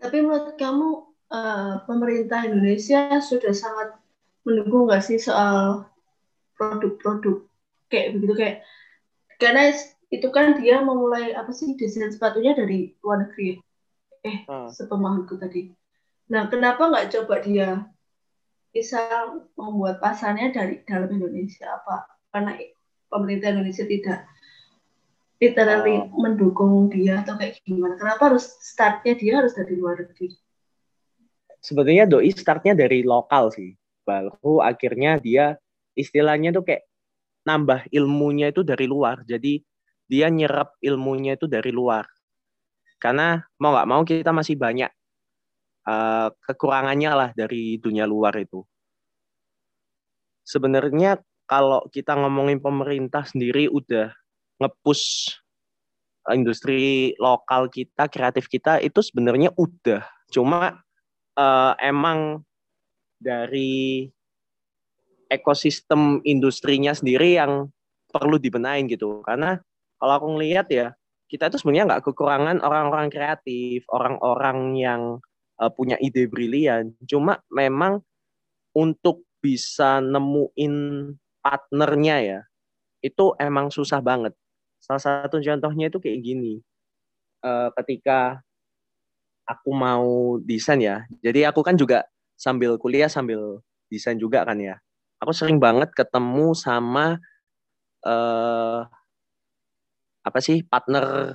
Tapi 0.00 0.16
menurut 0.20 0.54
kamu 0.60 0.88
eh, 1.32 1.74
pemerintah 1.88 2.40
Indonesia 2.44 3.18
sudah 3.18 3.52
sangat 3.56 3.88
mendukung 4.44 4.86
nggak 4.86 5.00
sih 5.00 5.16
soal 5.16 5.88
produk-produk 6.54 7.48
kayak 7.88 8.16
begitu 8.16 8.34
kayak 8.36 8.56
karena 9.40 9.72
itu 10.12 10.28
kan 10.30 10.60
dia 10.60 10.78
memulai 10.84 11.34
apa 11.34 11.50
sih 11.50 11.74
desain 11.74 12.12
sepatunya 12.12 12.54
dari 12.54 12.94
luar 13.02 13.26
negeri 13.26 13.58
eh 14.24 14.38
Hmm. 14.48 14.68
sepemahamanku 14.72 15.36
tadi. 15.36 15.72
Nah 16.32 16.48
kenapa 16.48 16.88
nggak 16.88 17.08
coba 17.12 17.34
dia 17.44 17.68
bisa 18.74 19.30
membuat 19.54 20.02
pasarnya 20.02 20.50
dari 20.50 20.82
dalam 20.82 21.06
Indonesia 21.14 21.78
apa 21.78 22.10
karena 22.34 22.58
pemerintah 23.06 23.54
Indonesia 23.54 23.86
tidak 23.86 24.26
literally 25.38 26.02
Oh. 26.02 26.10
mendukung 26.18 26.90
dia 26.90 27.22
atau 27.22 27.38
kayak 27.38 27.62
gimana? 27.62 27.94
Kenapa 27.94 28.32
harus 28.32 28.48
startnya 28.64 29.14
dia 29.14 29.32
harus 29.38 29.52
dari 29.54 29.78
luar 29.78 30.02
negeri? 30.02 30.34
Sebenarnya 31.62 32.04
doi 32.08 32.34
startnya 32.34 32.74
dari 32.76 33.06
lokal 33.06 33.54
sih. 33.54 33.72
baru 34.04 34.60
akhirnya 34.60 35.16
dia 35.16 35.56
istilahnya 35.96 36.52
tuh 36.52 36.60
kayak 36.60 36.84
nambah 37.48 37.88
ilmunya 37.88 38.52
itu 38.52 38.60
dari 38.60 38.84
luar. 38.84 39.24
Jadi 39.24 39.64
dia 40.04 40.28
nyerap 40.28 40.76
ilmunya 40.84 41.40
itu 41.40 41.48
dari 41.48 41.72
luar. 41.72 42.04
Karena 43.00 43.40
mau 43.56 43.72
nggak 43.72 43.88
mau 43.88 44.04
kita 44.04 44.28
masih 44.28 44.60
banyak 44.60 44.92
uh, 45.88 46.28
kekurangannya 46.44 47.12
lah 47.12 47.30
dari 47.36 47.76
dunia 47.80 48.04
luar 48.08 48.36
itu. 48.40 48.64
Sebenarnya 50.44 51.20
kalau 51.48 51.84
kita 51.88 52.16
ngomongin 52.16 52.60
pemerintah 52.60 53.24
sendiri 53.24 53.68
udah 53.68 54.12
ngepush 54.60 55.32
industri 56.32 57.12
lokal 57.20 57.68
kita, 57.68 58.08
kreatif 58.08 58.48
kita 58.48 58.80
itu 58.80 59.04
sebenarnya 59.04 59.52
udah. 59.56 60.04
Cuma 60.32 60.80
uh, 61.36 61.72
emang 61.80 62.40
dari 63.20 64.08
ekosistem 65.28 66.24
industrinya 66.24 66.96
sendiri 66.96 67.36
yang 67.36 67.68
perlu 68.08 68.40
dibenain 68.40 68.88
gitu. 68.88 69.20
Karena 69.24 69.60
kalau 70.00 70.12
aku 70.16 70.26
ngelihat 70.36 70.66
ya, 70.72 70.86
kita 71.28 71.52
itu 71.52 71.60
sebenarnya 71.60 71.84
nggak 71.92 72.04
kekurangan 72.08 72.56
orang-orang 72.62 73.08
kreatif, 73.12 73.84
orang-orang 73.90 74.58
yang 74.76 75.02
uh, 75.60 75.70
punya 75.70 75.98
ide 76.00 76.26
brilian. 76.30 76.94
Cuma 77.06 77.42
memang 77.50 78.00
untuk 78.74 79.26
bisa 79.38 80.00
nemuin 80.00 80.74
partnernya 81.44 82.16
ya, 82.24 82.40
itu 83.04 83.36
emang 83.36 83.68
susah 83.68 84.00
banget. 84.00 84.32
Salah 84.80 85.02
satu 85.02 85.40
contohnya 85.40 85.92
itu 85.92 85.98
kayak 86.00 86.20
gini. 86.24 86.54
Uh, 87.44 87.68
ketika 87.82 88.40
aku 89.44 89.70
mau 89.76 90.40
desain 90.40 90.80
ya, 90.80 91.04
jadi 91.20 91.52
aku 91.52 91.60
kan 91.60 91.76
juga 91.76 92.08
sambil 92.40 92.80
kuliah 92.80 93.06
sambil 93.12 93.60
desain 93.92 94.16
juga 94.16 94.42
kan 94.48 94.56
ya 94.56 94.80
aku 95.24 95.32
sering 95.32 95.56
banget 95.56 95.88
ketemu 95.96 96.52
sama 96.52 97.16
uh, 98.04 98.84
apa 100.20 100.38
sih 100.44 100.60
partner 100.64 101.32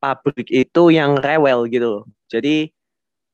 pabrik 0.00 0.48
itu 0.48 0.82
yang 0.92 1.20
rewel 1.20 1.68
gitu 1.68 2.08
Jadi 2.32 2.72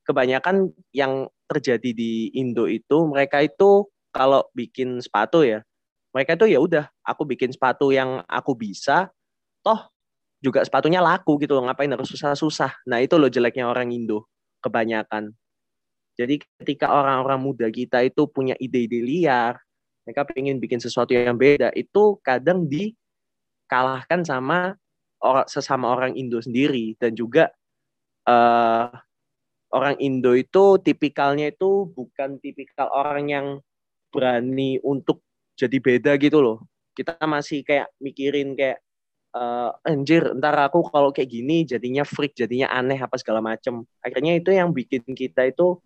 kebanyakan 0.03 0.71
yang 0.95 1.31
terjadi 1.47 1.91
di 1.95 2.33
Indo 2.35 2.67
itu 2.67 3.07
mereka 3.07 3.43
itu 3.45 3.87
kalau 4.13 4.45
bikin 4.53 5.01
sepatu 5.01 5.43
ya, 5.43 5.65
mereka 6.13 6.37
itu 6.37 6.53
ya 6.53 6.61
udah 6.61 6.85
aku 7.03 7.25
bikin 7.25 7.51
sepatu 7.51 7.89
yang 7.91 8.21
aku 8.29 8.53
bisa, 8.53 9.09
toh 9.65 9.89
juga 10.43 10.61
sepatunya 10.67 11.01
laku 11.01 11.39
gitu 11.41 11.57
loh, 11.57 11.71
ngapain 11.71 11.89
harus 11.89 12.11
susah-susah. 12.13 12.85
Nah 12.91 12.99
itu 13.01 13.17
loh 13.17 13.31
jeleknya 13.31 13.71
orang 13.71 13.95
Indo 13.95 14.29
kebanyakan. 14.61 15.33
Jadi 16.19 16.45
ketika 16.61 16.93
orang-orang 16.93 17.41
muda 17.41 17.67
kita 17.73 18.05
itu 18.05 18.29
punya 18.29 18.53
ide-ide 18.61 19.01
liar, 19.01 19.57
mereka 20.05 20.29
ingin 20.37 20.61
bikin 20.61 20.83
sesuatu 20.83 21.17
yang 21.17 21.39
beda, 21.39 21.73
itu 21.73 22.21
kadang 22.21 22.69
dikalahkan 22.69 24.21
sama 24.27 24.77
orang 25.23 25.47
sesama 25.49 25.89
orang 25.89 26.13
Indo 26.19 26.43
sendiri 26.43 26.99
dan 26.99 27.15
juga 27.15 27.49
uh, 28.29 28.91
orang 29.73 29.97
Indo 29.99 30.37
itu 30.37 30.79
tipikalnya 30.81 31.51
itu 31.51 31.89
bukan 31.89 32.37
tipikal 32.39 32.93
orang 32.93 33.27
yang 33.33 33.47
berani 34.13 34.77
untuk 34.85 35.25
jadi 35.57 35.81
beda 35.81 36.13
gitu 36.21 36.45
loh. 36.45 36.59
Kita 36.93 37.17
masih 37.25 37.65
kayak 37.65 37.89
mikirin 37.97 38.53
kayak 38.53 38.85
uh, 39.33 39.73
anjir 39.89 40.37
ntar 40.37 40.57
aku 40.69 40.85
kalau 40.93 41.11
kayak 41.11 41.33
gini 41.33 41.65
jadinya 41.65 42.05
freak 42.05 42.37
jadinya 42.37 42.69
aneh 42.69 43.01
apa 43.01 43.17
segala 43.17 43.41
macem 43.41 43.85
akhirnya 44.05 44.37
itu 44.37 44.53
yang 44.53 44.71
bikin 44.77 45.03
kita 45.17 45.49
itu 45.49 45.81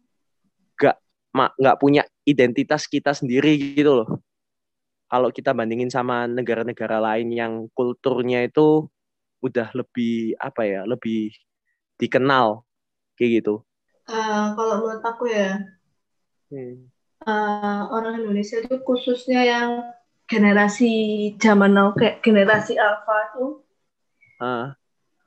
gak 0.75 0.99
nggak 1.33 1.79
punya 1.79 2.03
identitas 2.27 2.91
kita 2.91 3.15
sendiri 3.15 3.79
gitu 3.79 4.03
loh. 4.03 4.11
Kalau 5.07 5.31
kita 5.31 5.55
bandingin 5.55 5.87
sama 5.87 6.27
negara-negara 6.27 6.99
lain 6.99 7.31
yang 7.31 7.53
kulturnya 7.71 8.43
itu 8.43 8.91
udah 9.39 9.71
lebih 9.71 10.35
apa 10.43 10.67
ya, 10.67 10.83
lebih 10.83 11.31
dikenal 12.03 12.67
kayak 13.15 13.43
gitu. 13.43 13.63
Uh, 14.07 14.55
kalau 14.55 14.75
menurut 14.87 15.03
aku 15.03 15.25
ya, 15.27 15.59
hmm. 16.55 16.87
uh, 17.27 17.91
orang 17.91 18.23
Indonesia 18.23 18.63
itu 18.63 18.79
khususnya 18.87 19.43
yang 19.43 19.71
generasi 20.31 20.95
zaman 21.43 21.75
now 21.75 21.91
kayak 21.91 22.23
generasi 22.23 22.79
alpha 22.79 23.35
tuh, 23.35 23.67
uh. 24.39 24.71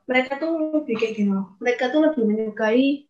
mereka 0.08 0.40
tuh 0.40 0.80
lebih 0.80 0.96
kayak 0.96 1.12
gini 1.12 1.32
Mereka 1.60 1.92
tuh 1.92 2.00
lebih 2.08 2.24
menyukai 2.24 3.04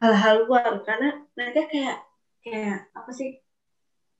hal-hal 0.00 0.48
luar 0.48 0.80
karena 0.88 1.20
mereka 1.36 1.66
kayak 1.66 1.96
kayak 2.40 2.88
apa 2.94 3.10
sih 3.10 3.42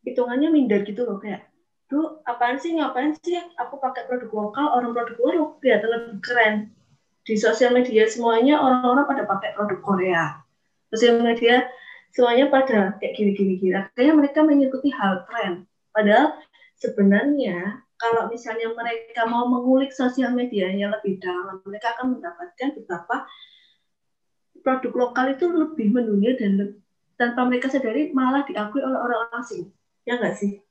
hitungannya 0.03 0.51
minder 0.51 0.83
gitu 0.83 1.07
loh 1.07 1.23
kayak 1.23 1.47
tuh 1.87 2.23
apaan 2.27 2.59
sih 2.59 2.75
ngapain 2.75 3.15
sih 3.23 3.39
aku 3.59 3.79
pakai 3.79 4.07
produk 4.11 4.31
lokal 4.31 4.67
orang 4.75 4.93
produk 4.95 5.17
luar 5.23 5.35
kelihatan 5.63 5.91
lebih 5.91 6.19
keren 6.23 6.55
di 7.23 7.35
sosial 7.39 7.71
media 7.71 8.07
semuanya 8.11 8.59
orang-orang 8.59 9.07
pada 9.07 9.23
pakai 9.27 9.51
produk 9.55 9.81
Korea 9.83 10.25
sosial 10.91 11.23
media 11.23 11.67
semuanya 12.11 12.51
pada 12.51 12.99
kayak 12.99 13.15
gini-gini 13.15 13.57
gini 13.59 13.79
kayaknya 13.95 14.15
mereka 14.19 14.39
mengikuti 14.43 14.91
hal 14.91 15.25
tren 15.31 15.65
padahal 15.95 16.35
sebenarnya 16.79 17.87
kalau 18.01 18.33
misalnya 18.33 18.73
mereka 18.73 19.29
mau 19.29 19.47
mengulik 19.47 19.93
sosial 19.93 20.33
medianya 20.33 20.91
lebih 20.91 21.21
dalam 21.21 21.61
mereka 21.63 21.95
akan 21.95 22.17
mendapatkan 22.19 22.69
beberapa 22.81 23.29
produk 24.65 24.93
lokal 25.09 25.27
itu 25.37 25.47
lebih 25.49 25.93
mendunia 25.93 26.37
dan 26.37 26.81
tanpa 27.21 27.45
mereka 27.45 27.69
sadari 27.69 28.13
malah 28.17 28.45
diakui 28.49 28.81
oleh 28.81 28.97
orang 28.97 29.29
asing. 29.41 29.69
Ya 30.09 30.17
nggak 30.17 30.41
sih? 30.41 30.65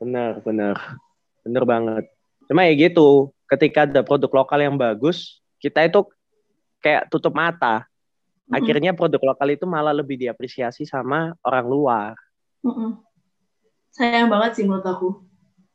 Benar, 0.00 0.40
benar. 0.40 0.76
Benar 1.44 1.64
banget. 1.68 2.04
Cuma 2.48 2.64
ya 2.64 2.72
gitu, 2.72 3.32
ketika 3.44 3.84
ada 3.84 4.00
produk 4.00 4.44
lokal 4.44 4.58
yang 4.64 4.76
bagus, 4.80 5.44
kita 5.60 5.84
itu 5.84 6.08
kayak 6.80 7.12
tutup 7.12 7.36
mata. 7.36 7.84
Akhirnya 8.46 8.94
produk 8.94 9.34
lokal 9.34 9.58
itu 9.58 9.66
malah 9.66 9.90
lebih 9.90 10.16
diapresiasi 10.18 10.86
sama 10.86 11.34
orang 11.42 11.66
luar. 11.66 12.12
Mm-hmm. 12.62 12.90
Sayang 13.90 14.28
banget 14.30 14.50
sih 14.60 14.64
menurut 14.64 14.86
aku. 14.86 15.08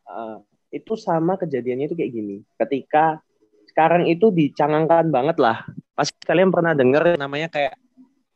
Uh, 0.07 0.39
itu 0.71 0.95
sama 0.95 1.36
kejadiannya 1.36 1.91
itu 1.91 1.95
kayak 1.99 2.12
gini. 2.15 2.38
Ketika 2.55 3.19
sekarang 3.67 4.07
itu 4.07 4.31
dicangangkan 4.31 5.07
banget 5.12 5.39
lah 5.39 5.63
Pasti 6.01 6.17
kalian 6.25 6.49
pernah 6.49 6.73
dengar 6.73 7.13
namanya 7.13 7.45
kayak 7.51 7.77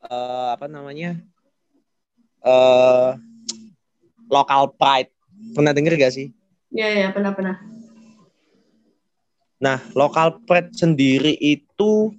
uh, 0.06 0.54
apa 0.54 0.70
namanya? 0.70 1.18
Uh, 2.46 3.18
local 4.30 4.70
pride. 4.78 5.10
Pernah 5.58 5.74
dengar 5.74 5.98
gak 5.98 6.14
sih? 6.14 6.30
Iya, 6.70 6.88
iya, 6.94 7.08
pernah, 7.10 7.34
pernah. 7.34 7.58
Nah, 9.58 9.82
local 9.98 10.46
pride 10.46 10.78
sendiri 10.78 11.34
itu 11.42 12.14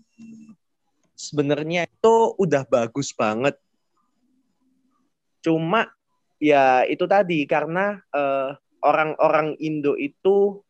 sebenarnya 1.16 1.88
itu 1.88 2.14
udah 2.36 2.62
bagus 2.68 3.10
banget. 3.16 3.56
Cuma 5.40 5.88
ya 6.36 6.84
itu 6.84 7.08
tadi 7.08 7.48
karena 7.48 7.98
eh, 8.12 8.52
orang-orang 8.84 9.56
Indo 9.58 9.96
itu 9.96 10.60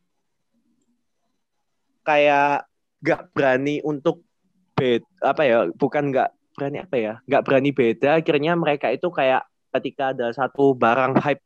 kayak 2.06 2.70
gak 3.02 3.34
berani 3.34 3.82
untuk 3.82 4.22
bed 4.76 5.02
apa 5.24 5.42
ya 5.42 5.58
bukan 5.72 6.12
nggak 6.12 6.30
berani 6.52 6.78
apa 6.84 6.96
ya 7.00 7.14
nggak 7.24 7.44
berani 7.48 7.70
beda 7.72 8.20
akhirnya 8.20 8.52
mereka 8.52 8.92
itu 8.92 9.08
kayak 9.08 9.48
ketika 9.72 10.12
ada 10.12 10.28
satu 10.36 10.76
barang 10.76 11.16
hype 11.24 11.40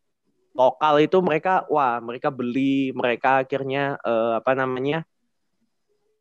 lokal 0.51 0.99
itu 0.99 1.23
mereka 1.23 1.63
wah 1.71 2.03
mereka 2.03 2.35
beli 2.35 2.91
mereka 2.91 3.47
akhirnya 3.47 3.95
uh, 4.03 4.43
apa 4.43 4.53
namanya 4.59 5.07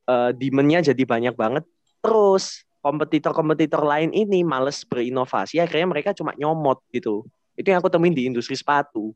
uh, 0.06 0.30
demandnya 0.38 0.86
jadi 0.94 1.02
banyak 1.02 1.34
banget 1.34 1.66
terus 2.06 2.69
kompetitor-kompetitor 2.80 3.84
lain 3.84 4.16
ini 4.16 4.44
males 4.44 4.88
berinovasi 4.88 5.60
akhirnya 5.60 5.88
mereka 5.88 6.16
cuma 6.16 6.32
nyomot 6.36 6.80
gitu. 6.96 7.28
Itu 7.60 7.72
yang 7.72 7.84
aku 7.84 7.92
temuin 7.92 8.16
di 8.16 8.28
industri 8.28 8.56
sepatu. 8.56 9.12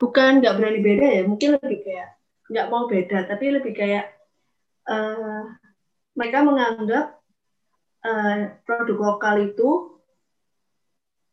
Bukan 0.00 0.42
nggak 0.42 0.54
berani 0.58 0.80
beda 0.82 1.06
ya 1.06 1.22
mungkin 1.24 1.56
lebih 1.56 1.86
kayak 1.86 2.08
nggak 2.50 2.66
mau 2.68 2.90
beda 2.90 3.30
tapi 3.30 3.44
lebih 3.54 3.72
kayak 3.72 4.10
uh, 4.90 5.44
mereka 6.18 6.38
menganggap 6.42 7.06
uh, 8.02 8.58
produk 8.66 8.98
lokal 8.98 9.36
itu 9.40 9.68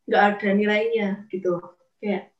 nggak 0.08 0.22
ada 0.36 0.48
nilainya 0.56 1.08
gitu. 1.28 1.60
Kayak 1.98 2.32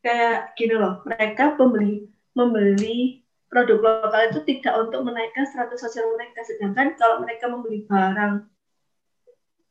kayak 0.00 0.56
gini 0.56 0.74
loh 0.76 1.04
mereka 1.04 1.56
pembeli 1.56 2.08
membeli 2.32 3.19
produk 3.50 3.78
lokal 3.82 4.22
itu 4.30 4.40
tidak 4.46 4.74
untuk 4.88 5.02
menaikkan 5.02 5.44
status 5.50 5.82
sosial 5.82 6.06
mereka 6.14 6.46
sedangkan 6.46 6.94
kalau 6.94 7.20
mereka 7.20 7.50
membeli 7.50 7.82
barang 7.84 8.46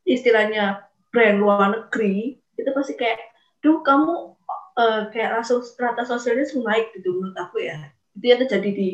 istilahnya 0.03 0.83
brand 1.09 1.39
luar 1.39 1.71
negeri 1.71 2.37
itu 2.59 2.69
pasti 2.75 2.99
kayak 2.99 3.23
duh 3.63 3.79
kamu 3.79 4.35
uh, 4.75 5.07
kayak 5.15 5.39
rasa 5.39 5.63
rata 5.79 6.03
sosialnya 6.03 6.43
naik 6.45 6.91
gitu 6.99 7.15
menurut 7.15 7.39
aku 7.39 7.63
ya 7.63 7.95
itu 8.19 8.25
yang 8.27 8.39
terjadi 8.43 8.69
di 8.75 8.89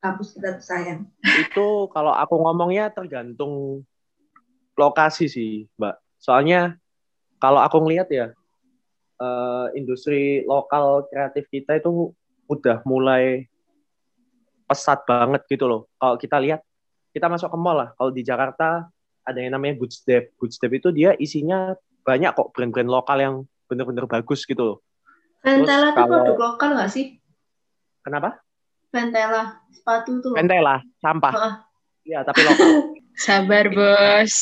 kampus 0.00 0.36
kita 0.36 0.62
sayang. 0.62 1.08
Itu 1.22 1.90
kalau 1.90 2.14
aku 2.14 2.34
ngomongnya 2.38 2.92
tergantung 2.92 3.82
lokasi 4.76 5.26
sih, 5.26 5.52
Mbak. 5.80 5.96
Soalnya 6.20 6.78
kalau 7.42 7.60
aku 7.62 7.82
ngelihat 7.82 8.08
ya 8.10 8.26
eh, 9.20 9.66
industri 9.74 10.46
lokal 10.46 11.06
kreatif 11.10 11.48
kita 11.50 11.80
itu 11.80 12.12
udah 12.46 12.82
mulai 12.86 13.50
pesat 14.66 15.02
banget 15.06 15.42
gitu 15.46 15.64
loh. 15.70 15.86
Kalau 15.96 16.18
kita 16.18 16.36
lihat, 16.42 16.60
kita 17.14 17.30
masuk 17.30 17.48
ke 17.48 17.58
mall 17.58 17.78
lah. 17.78 17.88
Kalau 17.94 18.10
di 18.12 18.22
Jakarta 18.26 18.90
ada 19.22 19.38
yang 19.38 19.54
namanya 19.54 19.78
Good 19.80 19.92
Step. 19.94 20.34
Good 20.36 20.52
Step 20.52 20.70
itu 20.74 20.90
dia 20.90 21.14
isinya 21.16 21.74
banyak 22.06 22.34
kok 22.34 22.54
brand-brand 22.54 22.90
lokal 22.90 23.18
yang 23.18 23.34
bener-bener 23.66 24.06
bagus 24.06 24.46
gitu 24.46 24.62
loh. 24.62 24.78
Ventela 25.42 25.94
kalau- 25.94 26.22
produk 26.22 26.36
lokal 26.38 26.70
nggak 26.78 26.90
sih? 26.90 27.18
Kenapa? 28.02 28.38
Ventela, 28.94 29.62
sepatu 29.74 30.22
tuh. 30.22 30.34
Ventela, 30.34 30.82
sampah. 31.02 31.62
Iya, 32.06 32.22
tapi 32.22 32.40
lokal. 32.46 32.68
Sabar, 33.26 33.66
Bos. 33.72 34.34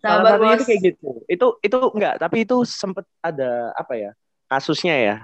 Salah 0.00 0.24
Sabar, 0.24 0.30
satunya 0.34 0.50
bos. 0.50 0.56
itu 0.56 0.64
kayak 0.66 0.80
gitu. 0.82 1.08
Itu 1.28 1.46
itu 1.60 1.78
enggak, 1.94 2.14
tapi 2.18 2.36
itu 2.48 2.56
sempet 2.64 3.04
ada 3.20 3.70
apa 3.76 3.94
ya? 4.00 4.10
Kasusnya 4.48 4.96
ya. 4.96 5.16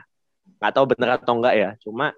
Nggak 0.60 0.72
tahu 0.76 0.84
bener 0.92 1.08
atau 1.16 1.32
enggak 1.36 1.54
ya. 1.56 1.70
Cuma 1.80 2.12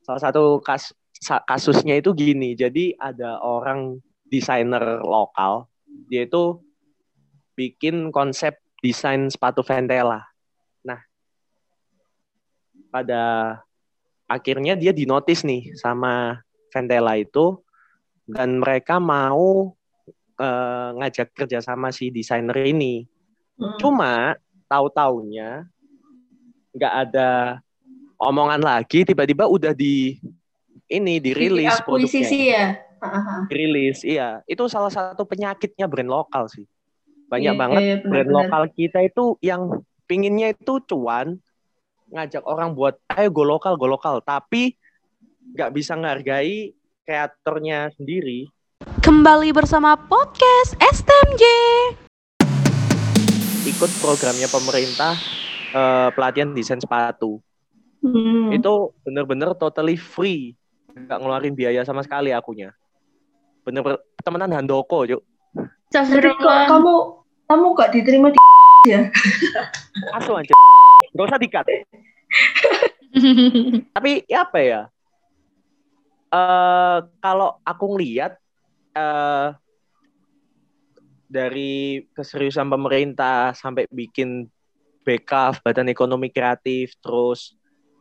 salah 0.00 0.22
satu 0.22 0.62
kas, 0.62 0.94
kasusnya 1.24 1.96
itu 1.98 2.12
gini. 2.12 2.52
Jadi 2.52 2.92
ada 3.00 3.40
orang 3.40 3.98
desainer 4.28 5.00
lokal, 5.00 5.66
dia 6.08 6.28
itu 6.28 6.60
bikin 7.56 8.10
konsep 8.10 8.58
desain 8.84 9.30
sepatu 9.32 9.64
Ventela. 9.64 10.20
Nah, 10.84 11.00
pada 12.92 13.22
akhirnya 14.28 14.76
dia 14.76 14.92
dinotis 14.92 15.46
nih 15.46 15.72
sama 15.78 16.44
Ventela 16.68 17.16
itu 17.16 17.62
dan 18.28 18.60
mereka 18.60 18.98
mau 19.00 19.72
eh, 20.36 20.88
ngajak 21.00 21.32
kerja 21.32 21.64
sama 21.64 21.94
si 21.94 22.10
desainer 22.10 22.56
ini. 22.64 23.06
Hmm. 23.56 23.78
Cuma 23.78 24.34
tahu-taunya 24.66 25.68
nggak 26.74 26.94
ada 27.08 27.30
omongan 28.18 28.62
lagi, 28.62 29.06
tiba-tiba 29.06 29.46
udah 29.46 29.70
di 29.70 30.18
ini 30.94 31.18
dirilis 31.18 31.74
akuisisi 31.74 32.22
produknya. 32.22 32.54
ya. 32.54 32.66
Heeh. 33.04 33.38
Dirilis, 33.50 33.98
iya. 34.00 34.28
Itu 34.46 34.64
salah 34.66 34.88
satu 34.88 35.26
penyakitnya 35.26 35.84
brand 35.84 36.08
lokal 36.08 36.46
sih. 36.46 36.64
Banyak 37.26 37.52
Iya, 37.52 37.60
banget 37.60 37.82
iya, 37.82 37.96
brand 38.00 38.30
benar-benar. 38.30 38.36
lokal 38.46 38.62
kita 38.72 38.98
itu 39.02 39.24
yang 39.40 39.62
pinginnya 40.06 40.54
itu 40.54 40.78
cuan, 40.84 41.36
ngajak 42.08 42.44
orang 42.44 42.72
buat 42.72 42.96
ayo 43.10 43.28
go 43.28 43.42
lokal, 43.42 43.74
go 43.74 43.84
lokal, 43.84 44.22
tapi 44.22 44.78
nggak 45.52 45.70
bisa 45.74 45.92
ngehargai 45.92 46.72
kreatornya 47.02 47.92
sendiri. 47.92 48.48
Kembali 49.00 49.52
bersama 49.52 49.96
podcast 49.96 50.72
STMJ. 50.80 51.42
Ikut 53.66 53.90
programnya 53.98 54.46
pemerintah 54.46 55.16
eh, 55.70 56.08
pelatihan 56.12 56.52
desain 56.52 56.78
sepatu. 56.78 57.40
Hmm. 57.98 58.52
itu 58.52 58.68
bener-bener 59.00 59.56
totally 59.56 59.96
free 59.96 60.52
nggak 60.94 61.18
ngeluarin 61.20 61.54
biaya 61.58 61.82
sama 61.82 62.02
sekali 62.06 62.30
akunya. 62.30 62.70
Bener-bener 63.66 63.98
temenan 64.24 64.52
handoko 64.52 65.04
yuk 65.04 65.22
Jadi 65.92 66.26
kok 66.26 66.58
kamu 66.66 66.94
kamu 67.46 67.66
nggak 67.76 67.90
diterima 67.94 68.28
di 68.32 68.38
asu 70.18 70.36
aja 70.36 70.52
nggak 71.14 71.26
usah 71.30 71.40
dikat 71.40 71.64
tapi 73.94 74.26
ya 74.26 74.42
apa 74.42 74.58
ya? 74.58 74.80
Eh 76.34 76.98
kalau 77.22 77.62
aku 77.62 77.84
ngeliat 77.94 78.34
eh 78.94 79.48
dari 81.30 82.04
keseriusan 82.14 82.66
pemerintah 82.70 83.54
sampai 83.54 83.86
bikin 83.90 84.50
BK 85.06 85.62
Badan 85.62 85.90
Ekonomi 85.90 86.30
Kreatif 86.30 86.98
terus 86.98 87.54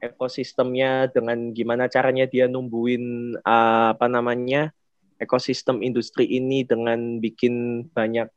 ekosistemnya 0.03 1.07
dengan 1.07 1.55
gimana 1.55 1.87
caranya 1.87 2.27
dia 2.27 2.51
numbuhin 2.51 3.35
eh, 3.39 3.87
apa 3.95 4.11
namanya 4.11 4.75
ekosistem 5.15 5.79
industri 5.79 6.27
ini 6.27 6.67
dengan 6.67 7.23
bikin 7.23 7.87
banyak 7.95 8.27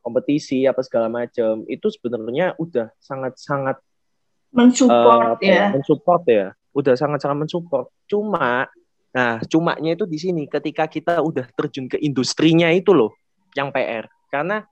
kompetisi 0.00 0.64
apa 0.64 0.80
segala 0.80 1.12
macam 1.12 1.66
itu 1.68 1.90
sebenarnya 1.92 2.56
udah 2.56 2.94
sangat-sangat 3.02 3.76
mensupport 4.54 5.36
apa 5.36 5.44
ya. 5.44 5.66
mensupport 5.76 6.22
ya. 6.24 6.46
Udah 6.72 6.94
sangat-sangat 6.96 7.36
mensupport. 7.44 7.86
Cuma 8.08 8.70
nah 9.16 9.40
cumanya 9.48 9.96
itu 9.96 10.04
di 10.04 10.20
sini 10.20 10.44
ketika 10.44 10.84
kita 10.84 11.24
udah 11.24 11.48
terjun 11.56 11.88
ke 11.88 11.96
industrinya 12.04 12.68
itu 12.68 12.92
loh 12.92 13.16
yang 13.56 13.72
PR 13.72 14.04
karena 14.28 14.68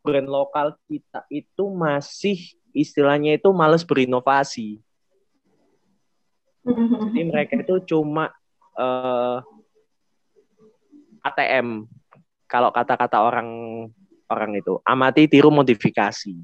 brand 0.00 0.32
lokal 0.32 0.80
kita 0.88 1.28
itu 1.28 1.64
masih 1.76 2.40
istilahnya 2.72 3.36
itu 3.36 3.52
males 3.52 3.84
berinovasi 3.84 4.80
jadi 6.64 7.22
mereka 7.30 7.52
itu 7.58 7.74
cuma 7.86 8.30
eh, 8.76 9.38
ATM 11.22 11.86
kalau 12.46 12.70
kata-kata 12.70 13.22
orang 13.22 13.48
orang 14.26 14.52
itu 14.56 14.78
amati 14.82 15.26
tiru 15.26 15.50
modifikasi 15.50 16.34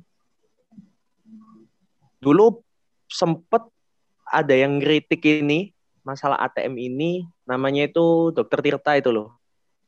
dulu 2.19 2.61
sempet 3.07 3.63
ada 4.29 4.53
yang 4.53 4.77
kritik 4.79 5.23
ini 5.25 5.73
masalah 6.03 6.37
ATM 6.45 6.75
ini 6.77 7.25
namanya 7.45 7.89
itu 7.89 8.33
dokter 8.33 8.61
Tirta 8.61 8.95
itu 8.99 9.11
loh 9.11 9.39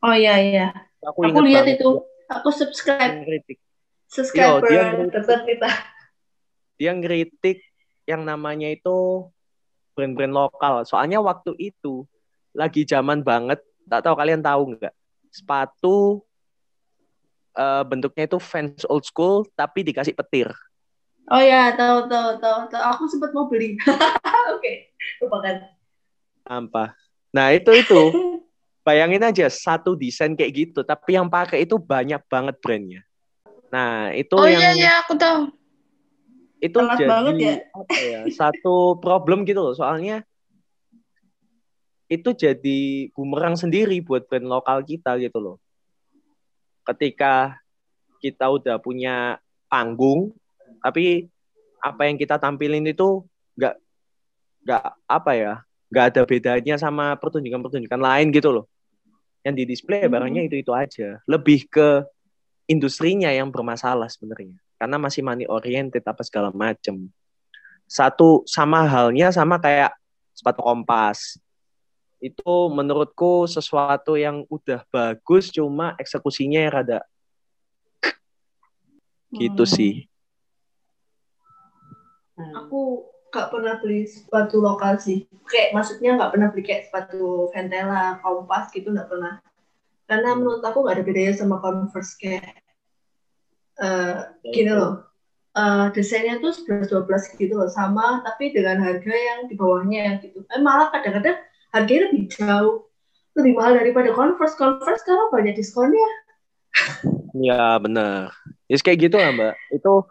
Oh 0.01 0.16
iya 0.16 0.40
iya. 0.40 0.66
aku, 1.05 1.29
Aku 1.29 1.45
lihat 1.45 1.69
banget 1.69 1.77
itu. 1.77 2.01
Aku 2.33 2.49
subscribe 2.49 3.21
ngeritik 3.21 3.61
subscriber 4.09 4.64
Yo, 4.64 4.73
dia 4.73 4.83
ngeritik. 4.88 5.12
dokter 5.12 5.38
kita. 5.45 5.71
dia 6.81 6.93
ngeritik 6.97 7.59
yang 8.09 8.25
namanya 8.25 8.73
itu 8.73 9.29
brand-brand 10.01 10.33
lokal 10.33 10.89
soalnya 10.89 11.21
waktu 11.21 11.53
itu 11.61 12.09
lagi 12.57 12.89
zaman 12.89 13.21
banget 13.21 13.61
tak 13.85 14.09
tahu 14.09 14.17
kalian 14.17 14.41
tahu 14.41 14.73
nggak 14.73 14.95
sepatu 15.29 16.25
eh, 17.53 17.85
bentuknya 17.85 18.25
itu 18.25 18.41
fans 18.41 18.89
old 18.89 19.05
school 19.05 19.45
tapi 19.53 19.85
dikasih 19.85 20.17
petir 20.17 20.49
Oh 21.31 21.39
ya, 21.39 21.71
tahu 21.79 22.11
tahu 22.11 22.43
tahu 22.43 22.67
tahu. 22.67 22.83
Aku 22.91 23.07
sempat 23.07 23.31
mau 23.31 23.47
beli. 23.47 23.79
Oke, 24.59 24.91
lupakan. 25.23 25.63
apa 26.51 26.99
nah 27.31 27.55
itu 27.55 27.71
itu 27.71 28.03
bayangin 28.87 29.23
aja 29.23 29.47
satu 29.47 29.95
desain 29.95 30.35
kayak 30.35 30.53
gitu 30.67 30.81
tapi 30.83 31.15
yang 31.15 31.31
pakai 31.31 31.63
itu 31.63 31.79
banyak 31.79 32.19
banget 32.27 32.59
brandnya 32.59 33.01
nah 33.71 34.11
itu 34.11 34.35
oh 34.35 34.51
yang 34.51 34.59
iya 34.59 34.71
iya 34.75 34.93
aku 35.07 35.15
tahu. 35.15 35.47
Itu 36.61 36.77
Sangat 36.77 36.99
jadi 37.01 37.09
banget 37.09 37.35
ya. 37.40 37.55
apa 37.73 37.96
ya 38.05 38.20
satu 38.29 39.01
problem 39.01 39.49
gitu 39.49 39.64
loh. 39.64 39.73
Soalnya 39.73 40.20
itu 42.11 42.31
jadi 42.37 43.09
bumerang 43.16 43.57
sendiri 43.57 43.96
buat 44.05 44.29
brand 44.29 44.44
lokal 44.44 44.85
kita 44.85 45.16
gitu 45.16 45.40
loh. 45.40 45.57
Ketika 46.85 47.57
kita 48.20 48.53
udah 48.53 48.77
punya 48.77 49.40
panggung 49.73 50.37
tapi 50.85 51.33
apa 51.81 52.05
yang 52.05 52.20
kita 52.20 52.37
tampilin 52.37 52.85
itu 52.85 53.25
nggak 53.57 53.75
nggak 54.68 54.85
apa 55.09 55.33
ya 55.33 55.55
nggak 55.88 56.05
ada 56.12 56.23
bedanya 56.29 56.75
sama 56.77 57.16
pertunjukan-pertunjukan 57.16 58.01
lain 58.01 58.29
gitu 58.37 58.53
loh. 58.53 58.66
Yang 59.40 59.55
di 59.57 59.64
display 59.64 60.05
Hmm. 60.05 60.12
barangnya 60.12 60.44
itu 60.44 60.61
itu 60.61 60.73
aja. 60.77 61.25
Lebih 61.25 61.73
ke 61.73 62.05
industrinya 62.68 63.33
yang 63.33 63.49
bermasalah 63.49 64.12
sebenarnya 64.12 64.61
karena 64.81 64.97
masih 64.97 65.21
money 65.21 65.45
oriented 65.45 66.01
apa 66.01 66.25
segala 66.25 66.49
macem 66.49 67.12
satu 67.85 68.40
sama 68.49 68.88
halnya 68.88 69.29
sama 69.29 69.61
kayak 69.61 69.93
sepatu 70.33 70.64
kompas 70.64 71.37
itu 72.21 72.53
menurutku 72.73 73.45
sesuatu 73.45 74.16
yang 74.16 74.49
udah 74.49 74.81
bagus 74.88 75.53
cuma 75.53 75.93
eksekusinya 76.01 76.64
yang 76.64 76.73
rada 76.73 77.01
gitu 79.37 79.69
Hmm. 79.69 79.75
sih 79.77 80.11
Aku 82.41 83.05
gak 83.28 83.53
pernah 83.53 83.76
beli 83.78 84.09
sepatu 84.09 84.64
lokal 84.64 84.97
sih. 84.97 85.28
Kayak 85.45 85.76
maksudnya 85.76 86.16
gak 86.16 86.33
pernah 86.33 86.49
beli 86.49 86.62
kayak 86.64 86.89
sepatu 86.89 87.53
Ventela, 87.53 88.16
Kompas 88.24 88.72
gitu 88.72 88.91
gak 88.97 89.12
pernah. 89.12 89.45
Karena 90.09 90.35
menurut 90.35 90.64
aku 90.64 90.89
gak 90.89 90.99
ada 90.99 91.05
bedanya 91.05 91.37
sama 91.37 91.61
Converse 91.61 92.16
kayak 92.16 92.59
eh 93.81 94.14
gini 94.47 94.70
loh. 94.70 95.07
eh, 95.51 95.87
desainnya 95.91 96.39
tuh 96.39 96.55
11-12 96.55 97.35
gitu 97.35 97.59
loh 97.59 97.66
sama 97.66 98.22
tapi 98.22 98.55
dengan 98.55 98.78
harga 98.78 99.11
yang 99.11 99.51
di 99.51 99.59
bawahnya 99.59 100.22
gitu. 100.22 100.47
Eh, 100.47 100.61
malah 100.62 100.95
kadang-kadang 100.95 101.43
harganya 101.74 102.01
lebih 102.07 102.24
jauh 102.31 102.87
lebih 103.35 103.59
mahal 103.59 103.74
daripada 103.74 104.14
Converse. 104.14 104.55
Converse 104.55 105.03
sekarang 105.03 105.26
banyak 105.35 105.59
diskonnya. 105.59 106.07
Ya 107.35 107.74
benar. 107.83 108.31
Ya 108.70 108.78
kayak 108.78 109.11
gitu 109.11 109.18
lah 109.18 109.35
mbak. 109.35 109.55
Itu 109.74 110.07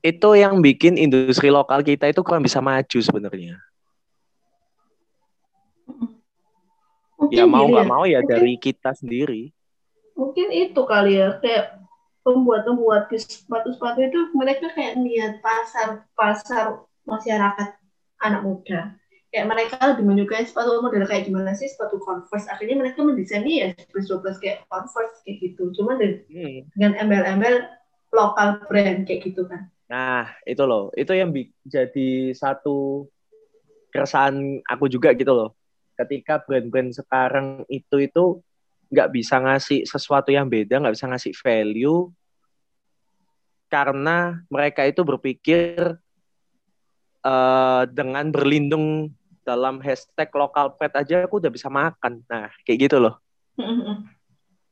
itu 0.00 0.28
yang 0.38 0.62
bikin 0.62 0.94
industri 0.96 1.50
lokal 1.50 1.82
kita 1.82 2.06
itu 2.06 2.22
kurang 2.22 2.46
bisa 2.46 2.62
maju 2.62 2.98
sebenarnya. 3.02 3.58
Ya 7.30 7.44
mau 7.44 7.66
nggak 7.68 7.86
mau 7.86 8.04
ya 8.06 8.22
Mungkin- 8.22 8.30
dari 8.30 8.54
kita 8.56 8.94
sendiri. 8.94 9.50
mungkin 10.14 10.52
itu 10.52 10.80
kali 10.84 11.16
ya 11.16 11.40
kayak 11.40 11.79
pembuat-pembuat 12.20 13.08
sepatu-sepatu 13.12 13.98
itu 14.04 14.20
mereka 14.36 14.68
kayak 14.76 15.00
niat 15.00 15.40
pasar 15.40 16.04
pasar 16.12 16.84
masyarakat 17.08 17.68
anak 18.20 18.42
muda. 18.44 18.80
Kayak 19.30 19.46
mereka 19.46 19.74
lebih 19.94 20.04
menyukai 20.10 20.42
sepatu 20.42 20.82
model 20.82 21.06
kayak 21.06 21.30
gimana 21.30 21.54
sih 21.54 21.70
sepatu 21.70 22.02
Converse. 22.02 22.50
Akhirnya 22.50 22.82
mereka 22.82 23.06
mendesainnya 23.06 23.54
ya 23.54 23.68
11 23.94 24.42
kayak 24.42 24.66
Converse 24.66 25.22
kayak 25.22 25.36
gitu. 25.38 25.70
Cuma 25.78 25.94
dengan, 25.94 26.26
Hmm. 26.26 26.60
dengan 26.74 26.92
embel-embel 26.98 27.54
lokal 28.10 28.66
brand 28.66 29.06
kayak 29.06 29.30
gitu 29.30 29.46
kan. 29.46 29.70
Nah, 29.86 30.34
itu 30.42 30.62
loh. 30.66 30.90
Itu 30.98 31.14
yang 31.14 31.30
jadi 31.62 32.34
satu 32.34 33.06
keresahan 33.94 34.62
aku 34.66 34.90
juga 34.90 35.14
gitu 35.14 35.30
loh. 35.30 35.54
Ketika 35.94 36.42
brand-brand 36.42 36.90
sekarang 36.90 37.62
itu 37.70 38.02
itu 38.02 38.42
nggak 38.90 39.08
bisa 39.14 39.38
ngasih 39.38 39.86
sesuatu 39.86 40.34
yang 40.34 40.50
beda, 40.50 40.82
nggak 40.82 40.94
bisa 40.98 41.06
ngasih 41.06 41.32
value, 41.38 42.10
karena 43.70 44.42
mereka 44.50 44.82
itu 44.82 45.06
berpikir 45.06 45.94
eh, 47.22 47.82
dengan 47.94 48.26
berlindung 48.34 49.14
dalam 49.46 49.78
hashtag 49.80 50.28
lokal 50.34 50.74
pride 50.74 50.98
aja 50.98 51.14
aku 51.24 51.38
udah 51.38 51.50
bisa 51.54 51.70
makan. 51.70 52.20
Nah, 52.26 52.50
kayak 52.66 52.90
gitu 52.90 52.96
loh. 52.98 53.16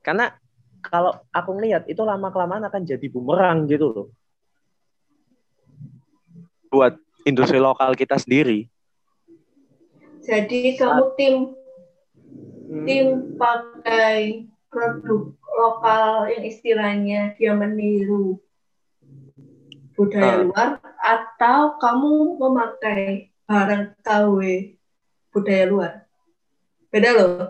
Karena 0.02 0.34
kalau 0.82 1.14
aku 1.30 1.50
ngelihat 1.56 1.86
itu 1.90 2.02
lama 2.02 2.28
kelamaan 2.30 2.66
akan 2.66 2.82
jadi 2.84 3.06
bumerang 3.08 3.70
gitu 3.70 3.86
loh. 3.90 4.06
Buat 6.68 7.00
industri 7.24 7.58
lokal 7.58 7.96
kita 7.96 8.20
sendiri. 8.20 8.68
Jadi 10.22 10.76
kamu 10.76 11.04
tim 11.16 11.34
tim 12.68 13.06
pakai 13.34 14.18
produk 14.68 15.32
lokal 15.50 16.08
yang 16.28 16.44
istilahnya 16.44 17.20
dia 17.34 17.52
meniru 17.52 18.36
budaya 19.94 20.30
Ah. 20.30 20.42
luar 20.44 20.68
atau 20.98 21.60
kamu 21.76 22.12
memakai 22.36 23.02
barang 23.42 23.96
KW 23.98 24.38
budaya 25.28 25.64
luar 25.66 25.92
beda 26.88 27.10
loh 27.12 27.48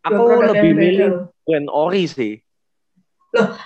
Dua 0.00 0.14
Aku 0.14 0.22
produk 0.22 0.54
lebih 0.54 0.72
milih 0.72 1.06
loh. 1.08 1.22
brand 1.42 1.66
ori 1.68 2.06
sih. 2.06 2.38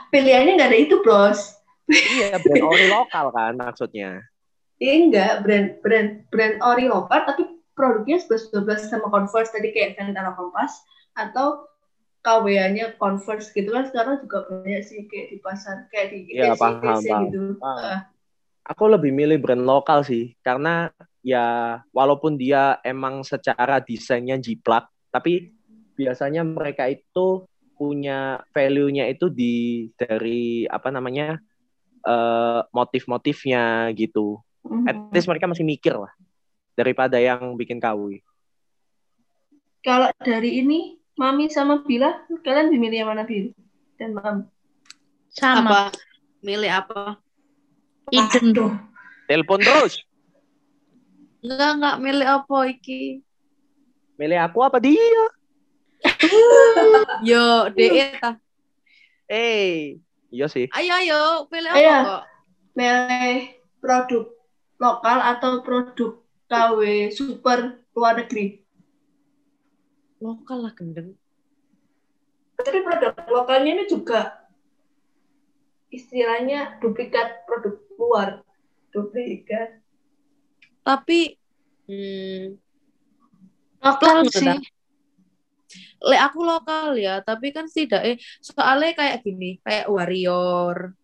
pilihannya 0.08 0.56
nggak 0.56 0.70
ada 0.70 0.78
itu 0.80 0.96
bros 0.98 1.60
Iya, 1.86 2.38
brand 2.38 2.64
ori 2.64 2.86
lokal 2.86 3.26
kan 3.28 3.52
maksudnya. 3.54 4.24
ini 4.80 5.06
enggak 5.06 5.44
brand 5.44 5.68
brand 5.78 6.10
brand 6.26 6.56
ori 6.64 6.88
lokal 6.88 7.20
tapi 7.24 7.59
produknya 7.80 8.20
11 8.20 8.52
12 8.52 8.92
sama 8.92 9.08
Converse 9.08 9.56
tadi 9.56 9.72
kayak 9.72 9.96
Ventana 9.96 10.36
Kompas 10.36 10.84
atau 11.16 11.64
KW-nya 12.20 13.00
Converse 13.00 13.48
gitu 13.56 13.72
kan 13.72 13.88
sekarang 13.88 14.20
juga 14.20 14.44
banyak 14.52 14.84
sih 14.84 15.08
kayak 15.08 15.26
di 15.32 15.38
pasar 15.40 15.88
kayak 15.88 16.12
di 16.12 16.18
Iya, 16.36 16.52
TC, 16.52 16.60
paham, 16.60 17.00
paham. 17.00 17.22
gitu. 17.24 17.42
Ah. 17.64 17.72
Ah, 17.80 17.98
Aku 18.68 18.92
lebih 18.92 19.08
milih 19.10 19.40
brand 19.40 19.64
lokal 19.64 20.04
sih 20.04 20.36
karena 20.44 20.92
ya 21.24 21.80
walaupun 21.96 22.36
dia 22.36 22.76
emang 22.84 23.24
secara 23.24 23.80
desainnya 23.80 24.36
jiplak, 24.36 24.92
tapi 25.08 25.56
biasanya 25.96 26.44
mereka 26.44 26.92
itu 26.92 27.48
punya 27.80 28.44
value-nya 28.52 29.08
itu 29.08 29.32
di 29.32 29.88
dari 29.96 30.68
apa 30.68 30.92
namanya 30.92 31.40
eh, 32.04 32.60
motif-motifnya 32.68 33.88
gitu. 33.96 34.44
At 34.84 34.92
mhm. 34.92 35.08
least 35.16 35.24
mereka 35.32 35.48
masih 35.48 35.64
mikir 35.64 35.96
lah 35.96 36.12
daripada 36.74 37.16
yang 37.20 37.54
bikin 37.54 37.78
KW. 37.78 38.20
Kalau 39.80 40.12
dari 40.20 40.60
ini 40.60 41.00
Mami 41.16 41.48
sama 41.48 41.84
Bila 41.84 42.24
kalian 42.44 42.68
lebih 42.72 42.80
milih 42.80 42.98
yang 43.04 43.10
mana 43.12 43.24
Bil 43.24 43.52
dan 43.96 44.16
Mam? 44.16 44.48
Sama. 45.32 45.92
Apa? 45.92 45.96
Milih 46.40 46.70
apa? 46.72 47.20
Iden. 48.08 48.56
Aduh, 48.56 48.72
Telepon 49.28 49.60
terus. 49.60 50.00
Enggak, 51.40 51.70
enggak 51.76 51.96
milih 52.00 52.26
apa 52.26 52.58
iki. 52.68 53.24
Milih 54.20 54.38
aku 54.40 54.58
apa 54.64 54.76
dia? 54.80 55.24
Yo, 57.28 57.68
DE 57.72 58.16
ta. 58.20 58.36
Eh, 59.30 60.00
iya 60.32 60.46
sih. 60.50 60.66
Ayo, 60.72 60.92
ayo, 60.96 61.20
pilih 61.46 61.70
apa 61.70 61.78
Ayo. 61.78 61.96
kok? 62.04 62.24
milih 62.74 63.60
produk 63.82 64.24
lokal 64.80 65.18
atau 65.20 65.60
produk 65.60 66.19
KW 66.50 66.80
super 67.14 67.78
luar 67.94 68.18
negeri? 68.18 68.58
Lokal 70.18 70.66
lah 70.66 70.74
gendeng. 70.74 71.14
Tapi 72.58 72.82
produk 72.82 73.14
lokalnya 73.30 73.70
ini 73.80 73.84
juga 73.86 74.50
istilahnya 75.94 76.82
duplikat 76.82 77.46
produk 77.46 77.78
luar. 77.94 78.28
Duplikat. 78.90 79.78
Tapi 80.82 81.38
hmm, 81.86 82.58
Lokal 83.80 84.28
sih. 84.28 84.44
Mbak. 84.44 84.60
le 86.00 86.16
aku 86.18 86.42
lokal 86.42 86.98
ya, 86.98 87.22
tapi 87.22 87.54
kan 87.54 87.70
tidak 87.70 88.02
eh 88.02 88.16
soalnya 88.42 88.90
kayak 88.96 89.22
gini, 89.22 89.62
kayak 89.62 89.86
Warrior 89.86 90.96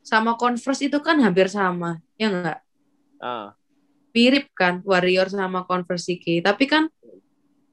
sama 0.00 0.38
Converse 0.40 0.88
itu 0.88 0.98
kan 1.04 1.20
hampir 1.20 1.52
sama, 1.52 2.00
ya 2.16 2.32
enggak? 2.32 2.58
Ah, 3.20 3.52
Mirip 4.14 4.46
kan 4.54 4.78
Warrior 4.86 5.26
sama 5.26 5.66
Converse 5.66 6.14
iki, 6.14 6.38
tapi 6.38 6.70
kan 6.70 6.86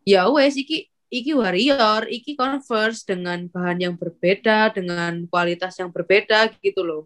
ya 0.02 0.26
wes 0.28 0.58
iki 0.58 0.90
iki 1.08 1.38
Warrior, 1.38 2.10
iki 2.10 2.34
Converse 2.34 3.06
dengan 3.06 3.46
bahan 3.46 3.78
yang 3.78 3.94
berbeda, 3.94 4.74
dengan 4.74 5.30
kualitas 5.30 5.78
yang 5.78 5.94
berbeda 5.94 6.50
gitu 6.60 6.82
loh. 6.82 7.04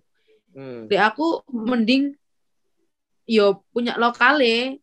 hmm, 0.55 0.87
Di 0.87 0.95
aku 0.95 1.43
mending 1.51 2.15
yo 3.25 3.65
punya 3.73 3.97
lokale 3.97 4.77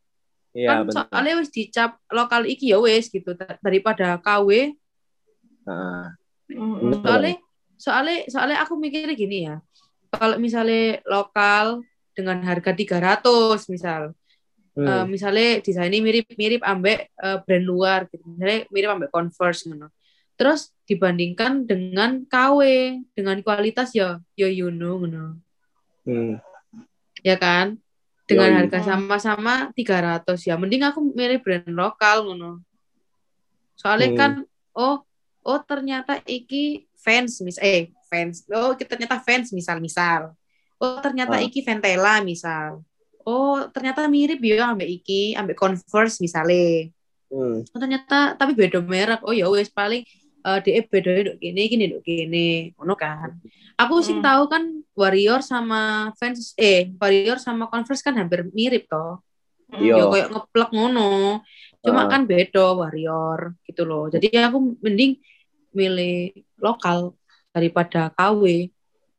iya 0.53 0.67
kan 0.69 0.79
benar. 0.85 1.07
soalnya 1.09 1.35
wis 1.39 1.49
dicap 1.49 1.95
lokal 2.11 2.43
iki 2.45 2.75
ya 2.75 2.83
wis 2.83 3.07
gitu 3.07 3.33
da- 3.39 3.57
daripada 3.63 4.19
KW 4.19 4.75
Ah. 5.63 6.11
Betul. 6.51 7.07
soalnya 7.07 7.35
soalnya 7.79 8.19
soalnya 8.27 8.59
aku 8.67 8.75
mikirnya 8.75 9.15
gini 9.15 9.47
ya 9.47 9.63
kalau 10.11 10.43
misalnya 10.43 10.99
lokal 11.07 11.87
dengan 12.13 12.43
harga 12.43 12.75
300 12.75 13.23
misal 13.71 14.11
hmm, 14.77 14.87
eh, 14.87 15.05
misalnya 15.09 15.61
desainnya 15.61 16.01
mirip-mirip 16.01 16.63
ambek 16.65 16.99
eh, 17.13 17.39
brand 17.45 17.67
luar 17.67 17.99
gitu 18.09 18.25
misalnya 18.27 18.65
mirip 18.73 18.91
ambek 18.93 19.11
Converse 19.13 19.69
gitu. 19.69 19.89
terus 20.37 20.73
dibandingkan 20.89 21.65
dengan 21.69 22.25
KW 22.27 22.61
dengan 23.13 23.37
kualitas 23.45 23.93
ya 23.93 24.19
ya 24.35 24.49
you 24.49 24.73
know 24.73 24.99
ngono. 24.99 25.39
hmm. 26.09 26.41
ya 27.23 27.37
kan 27.39 27.79
dengan 28.27 28.49
Yoi. 28.49 28.59
harga 28.65 28.79
sama-sama 28.87 29.69
300 29.77 30.25
ya 30.49 30.55
mending 30.57 30.83
aku 30.89 31.01
milih 31.13 31.39
brand 31.45 31.69
lokal 31.69 32.25
ngono 32.27 32.63
soalnya 33.77 34.09
Hmm. 34.13 34.19
kan 34.19 34.33
oh 34.73 35.05
oh 35.43 35.61
ternyata 35.67 36.23
iki 36.25 36.87
fans 36.97 37.43
mis 37.43 37.59
eh 37.59 37.91
fans 38.07 38.47
oh 38.49 38.73
ternyata 38.79 39.19
fans 39.21 39.51
misal 39.51 39.83
misal 39.83 40.33
oh 40.79 40.99
ternyata 41.03 41.39
Ah. 41.39 41.45
iki 41.45 41.61
Ventela 41.67 42.23
misal 42.23 42.81
oh 43.25 43.67
ternyata 43.71 44.07
mirip 44.07 44.39
ya 44.41 44.71
ambek 44.71 44.89
iki 45.03 45.35
ambek 45.35 45.57
Converse 45.57 46.19
misalnya 46.19 46.91
Hmm. 47.33 47.65
oh 47.65 47.79
ternyata 47.81 48.37
tapi 48.37 48.53
beda 48.53 48.85
merek 48.85 49.25
oh 49.25 49.33
ya 49.33 49.49
wes 49.49 49.73
paling 49.73 50.05
eh 50.45 50.59
DE 50.61 50.85
beda 50.85 51.33
dok 51.33 51.37
gini 51.41 51.63
gini 51.65 51.85
dok 51.89 52.05
gini 52.05 52.77
ngono 52.77 52.93
kan 52.93 53.41
aku 53.73 54.05
sih 54.05 54.21
Hmm. 54.21 54.25
tahu 54.25 54.43
kan 54.53 54.63
Warrior 54.93 55.41
sama 55.41 56.13
fans 56.21 56.53
eh 56.61 56.93
Warrior 57.01 57.41
sama 57.41 57.73
Converse 57.73 58.05
kan 58.05 58.21
hampir 58.21 58.45
mirip 58.53 58.85
toh 58.85 59.25
Iya. 59.73 59.97
ya 59.97 60.05
kayak 60.13 60.29
ngeplek 60.29 60.71
ngono 60.77 61.41
cuma 61.81 62.05
Ah. 62.05 62.09
kan 62.13 62.29
beda 62.29 62.77
Warrior 62.77 63.57
gitu 63.65 63.89
loh 63.89 64.13
jadi 64.13 64.53
aku 64.53 64.77
mending 64.85 65.17
milih 65.73 66.37
lokal 66.61 67.17
daripada 67.49 68.13
KW 68.13 68.69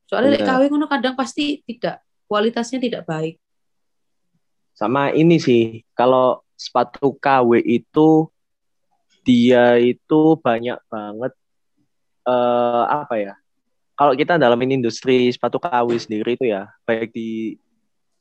soalnya 0.05 0.37
Benar. 0.37 0.47
KW 0.53 0.61
ngono 0.69 0.85
kadang 0.85 1.17
pasti 1.17 1.65
tidak 1.65 1.97
kualitasnya 2.29 2.77
tidak 2.77 3.09
baik 3.09 3.41
Sama 4.83 5.15
ini 5.15 5.39
sih, 5.39 5.79
kalau 5.95 6.43
sepatu 6.59 7.15
KW 7.15 7.55
itu 7.63 8.27
dia 9.23 9.79
itu 9.79 10.35
banyak 10.43 10.75
banget 10.91 11.31
eh 12.27 12.83
apa 12.91 13.15
ya? 13.15 13.33
Kalau 13.95 14.11
kita 14.11 14.35
dalamin 14.35 14.83
industri 14.83 15.31
sepatu 15.31 15.55
KW 15.55 15.87
sendiri 15.95 16.35
itu 16.35 16.51
ya, 16.51 16.67
baik 16.83 17.15
di 17.15 17.55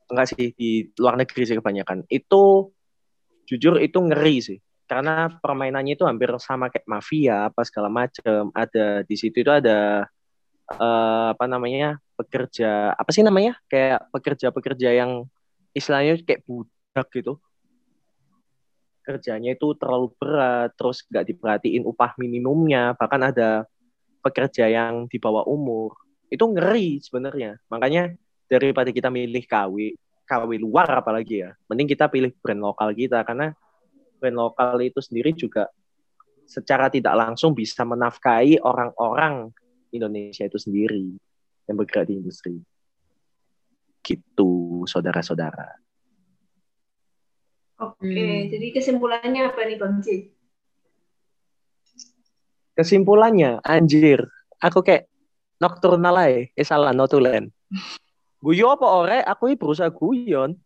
enggak 0.07 0.39
sih 0.39 0.55
di 0.55 0.87
luar 1.03 1.19
negeri 1.19 1.43
sih 1.51 1.59
kebanyakan. 1.59 2.07
Itu 2.07 2.71
jujur 3.51 3.83
itu 3.83 3.99
ngeri 3.99 4.37
sih. 4.39 4.59
Karena 4.87 5.35
permainannya 5.35 5.99
itu 5.99 6.07
hampir 6.07 6.31
sama 6.39 6.71
kayak 6.71 6.87
mafia 6.87 7.51
apa 7.51 7.67
segala 7.67 7.91
macam. 7.91 8.55
Ada 8.55 9.03
di 9.03 9.19
situ 9.19 9.43
itu 9.43 9.51
ada 9.51 10.07
eh, 10.79 11.27
apa 11.35 11.45
namanya? 11.51 11.99
pekerja 12.15 12.95
apa 12.95 13.11
sih 13.11 13.27
namanya? 13.27 13.59
Kayak 13.67 14.07
pekerja-pekerja 14.15 14.95
yang 14.95 15.27
istilahnya 15.73 16.21
kayak 16.23 16.45
budak 16.45 17.09
gitu 17.13 17.41
kerjanya 19.03 19.59
itu 19.59 19.75
terlalu 19.75 20.15
berat 20.15 20.71
terus 20.79 21.03
nggak 21.03 21.27
diperhatiin 21.35 21.83
upah 21.83 22.15
minimumnya 22.17 22.95
bahkan 22.95 23.19
ada 23.19 23.67
pekerja 24.23 24.71
yang 24.71 25.11
di 25.11 25.19
bawah 25.19 25.43
umur 25.43 25.99
itu 26.33 26.45
ngeri 26.49 26.97
sebenarnya. 27.05 27.61
Makanya 27.69 28.17
daripada 28.49 28.89
kita 28.89 29.13
milih 29.13 29.45
KW, 29.45 29.93
KW 30.25 30.51
luar 30.57 30.89
apalagi 31.05 31.45
ya, 31.45 31.53
mending 31.69 31.93
kita 31.93 32.09
pilih 32.09 32.33
brand 32.41 32.63
lokal 32.65 32.97
kita 32.97 33.21
karena 33.21 33.53
brand 34.17 34.39
lokal 34.41 34.81
itu 34.81 35.05
sendiri 35.05 35.37
juga 35.37 35.69
secara 36.49 36.89
tidak 36.89 37.13
langsung 37.13 37.53
bisa 37.53 37.85
menafkahi 37.85 38.65
orang-orang 38.65 39.53
Indonesia 39.93 40.49
itu 40.49 40.57
sendiri 40.57 41.13
yang 41.69 41.77
bergerak 41.77 42.09
di 42.09 42.17
industri. 42.17 42.57
Gitu, 44.03 44.83
saudara-saudara. 44.91 45.79
Oke, 47.83 48.07
Hmm. 48.07 48.47
jadi 48.51 48.67
kesimpulannya 48.75 49.43
apa 49.51 49.63
nih 49.67 49.79
Bang 49.79 49.99
J? 50.03 50.31
Kesimpulannya, 52.73 53.59
anjir, 53.63 54.27
aku 54.59 54.83
kayak 54.83 55.07
nocturnal 55.59 56.15
aja, 56.19 56.47
eh 56.51 56.67
salah, 56.67 56.95
notulen. 56.95 57.51
Guyo 58.43 58.75
apa 58.75 58.87
ore, 58.87 59.19
aku 59.23 59.51
ini 59.51 59.61
berusaha 59.61 59.91
guyon. 59.91 60.59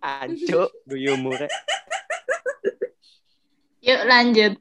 Ancuk, 0.00 0.68
guyo 0.88 1.16
mure. 1.20 1.48
Yuk 3.80 4.00
lanjut. 4.04 4.52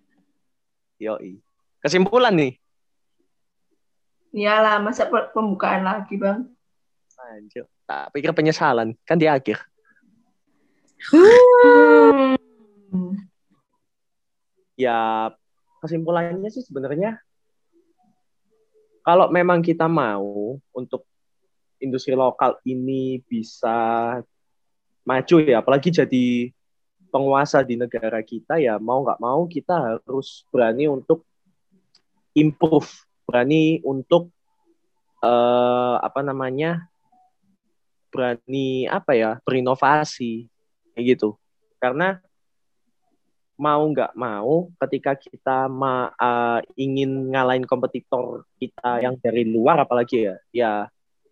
Yoi. 0.99 1.39
Kesimpulan 1.79 2.35
nih. 2.35 2.59
Iyalah, 4.29 4.77
masa 4.81 5.09
pe- 5.09 5.29
pembukaan 5.33 5.81
lagi 5.81 6.15
Bang? 6.15 6.49
Anjir. 7.19 7.65
Tak 7.89 8.13
pikir 8.13 8.31
penyesalan, 8.31 8.93
kan 9.03 9.17
di 9.17 9.25
akhir. 9.25 9.57
Hmm. 11.09 12.37
Ya, 14.79 15.31
kesimpulannya 15.83 16.47
sih 16.53 16.63
sebenarnya 16.63 17.19
kalau 19.03 19.31
memang 19.33 19.65
kita 19.65 19.89
mau 19.89 20.59
untuk 20.75 21.07
industri 21.81 22.13
lokal 22.13 22.59
ini 22.67 23.23
bisa 23.25 24.19
maju 25.01 25.35
ya, 25.41 25.63
apalagi 25.63 25.89
jadi 25.89 26.53
penguasa 27.09 27.65
di 27.65 27.73
negara 27.73 28.21
kita 28.21 28.61
ya 28.61 28.77
mau 28.77 29.01
nggak 29.01 29.17
mau 29.17 29.49
kita 29.49 29.73
harus 30.05 30.45
berani 30.53 30.85
untuk 30.85 31.25
improve, 32.37 33.08
berani 33.29 33.77
untuk 33.85 34.33
eh, 35.21 35.95
apa 36.01 36.25
namanya 36.25 36.89
berani 38.09 38.89
apa 38.89 39.13
ya 39.13 39.37
berinovasi 39.45 40.49
kayak 40.97 41.05
gitu. 41.13 41.37
Karena 41.77 42.17
mau 43.59 43.85
nggak 43.85 44.17
mau 44.17 44.73
ketika 44.81 45.13
kita 45.13 45.69
ma, 45.69 46.09
eh, 46.09 46.59
ingin 46.81 47.29
ngalahin 47.29 47.69
kompetitor 47.69 48.49
kita 48.57 49.05
yang 49.05 49.13
dari 49.21 49.45
luar 49.45 49.85
apalagi 49.85 50.25
ya, 50.25 50.35
ya 50.49 50.71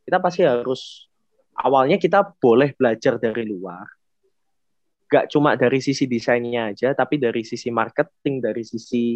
kita 0.05 0.21
pasti 0.21 0.45
harus 0.45 1.09
awalnya 1.57 1.97
kita 1.97 2.21
boleh 2.37 2.77
belajar 2.77 3.17
dari 3.17 3.41
luar. 3.49 3.89
Gak 5.07 5.31
cuma 5.31 5.55
dari 5.55 5.79
sisi 5.79 6.03
desainnya 6.03 6.75
aja, 6.75 6.91
tapi 6.91 7.15
dari 7.15 7.39
sisi 7.47 7.71
marketing, 7.71 8.43
dari 8.43 8.63
sisi 8.67 9.15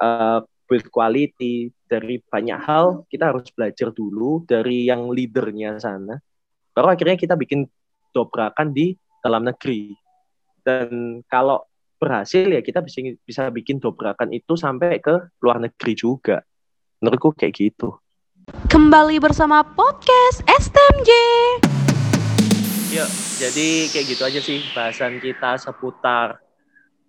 eh, 0.00 0.40
build 0.68 0.92
quality, 0.92 1.72
dari 1.88 2.20
banyak 2.20 2.60
hal 2.60 3.08
kita 3.08 3.32
harus 3.32 3.48
belajar 3.56 3.88
dulu 3.90 4.44
dari 4.44 4.84
yang 4.84 5.08
leadernya 5.08 5.80
sana. 5.80 6.20
Baru 6.76 6.92
akhirnya 6.92 7.16
kita 7.16 7.34
bikin 7.34 7.64
dobrakan 8.12 8.76
di 8.76 8.92
dalam 9.24 9.48
negeri. 9.48 9.96
Dan 10.60 11.24
kalau 11.26 11.64
berhasil 11.98 12.46
ya 12.46 12.60
kita 12.60 12.84
bisa 12.84 13.00
bisa 13.24 13.48
bikin 13.50 13.80
dobrakan 13.80 14.30
itu 14.30 14.54
sampai 14.54 15.00
ke 15.00 15.32
luar 15.40 15.58
negeri 15.58 15.96
juga. 15.96 16.44
Menurutku 17.00 17.32
kayak 17.34 17.56
gitu. 17.56 17.96
Kembali 18.68 19.16
bersama 19.18 19.64
podcast 19.64 20.44
STMJ. 20.44 21.10
Yuk, 22.88 23.10
jadi 23.40 23.68
kayak 23.92 24.06
gitu 24.08 24.22
aja 24.24 24.40
sih 24.40 24.64
bahasan 24.72 25.20
kita 25.20 25.60
seputar 25.60 26.40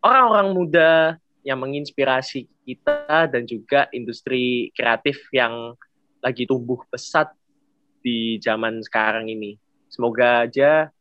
orang-orang 0.03 0.47
muda 0.51 1.15
yang 1.43 1.59
menginspirasi 1.63 2.47
kita 2.67 3.31
dan 3.31 3.47
juga 3.47 3.87
industri 3.95 4.69
kreatif 4.75 5.17
yang 5.31 5.73
lagi 6.19 6.43
tumbuh 6.43 6.83
pesat 6.91 7.31
di 8.03 8.39
zaman 8.43 8.83
sekarang 8.83 9.31
ini. 9.31 9.55
Semoga 9.87 10.45
aja 10.45 10.91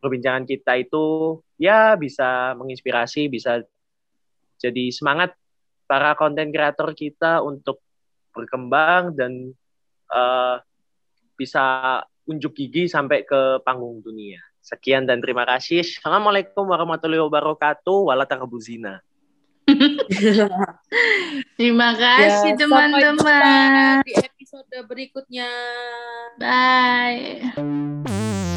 perbincangan 0.00 0.48
kita 0.48 0.78
itu 0.80 1.38
ya 1.60 1.94
bisa 1.98 2.56
menginspirasi, 2.56 3.28
bisa 3.28 3.60
jadi 4.58 4.90
semangat 4.90 5.34
para 5.88 6.12
konten 6.18 6.50
kreator 6.50 6.92
kita 6.92 7.44
untuk 7.44 7.80
berkembang 8.34 9.14
dan 9.16 9.52
eh, 10.12 10.56
bisa 11.38 11.64
unjuk 12.28 12.52
gigi 12.52 12.90
sampai 12.90 13.24
ke 13.24 13.62
panggung 13.64 14.04
dunia. 14.04 14.42
Sekian 14.60 15.08
dan 15.08 15.24
terima 15.24 15.48
kasih. 15.48 15.80
Assalamualaikum 15.80 16.68
warahmatullahi 16.68 17.24
wabarakatuh. 17.24 18.12
Walatakabuzina. 18.12 19.07
Terima 21.58 21.88
kasih 21.94 22.54
Ya, 22.54 22.56
sampai 22.56 22.56
teman-teman. 22.56 24.00
di 24.06 24.12
episode 24.16 24.76
berikutnya. 24.88 25.50
Bye. 26.40 28.47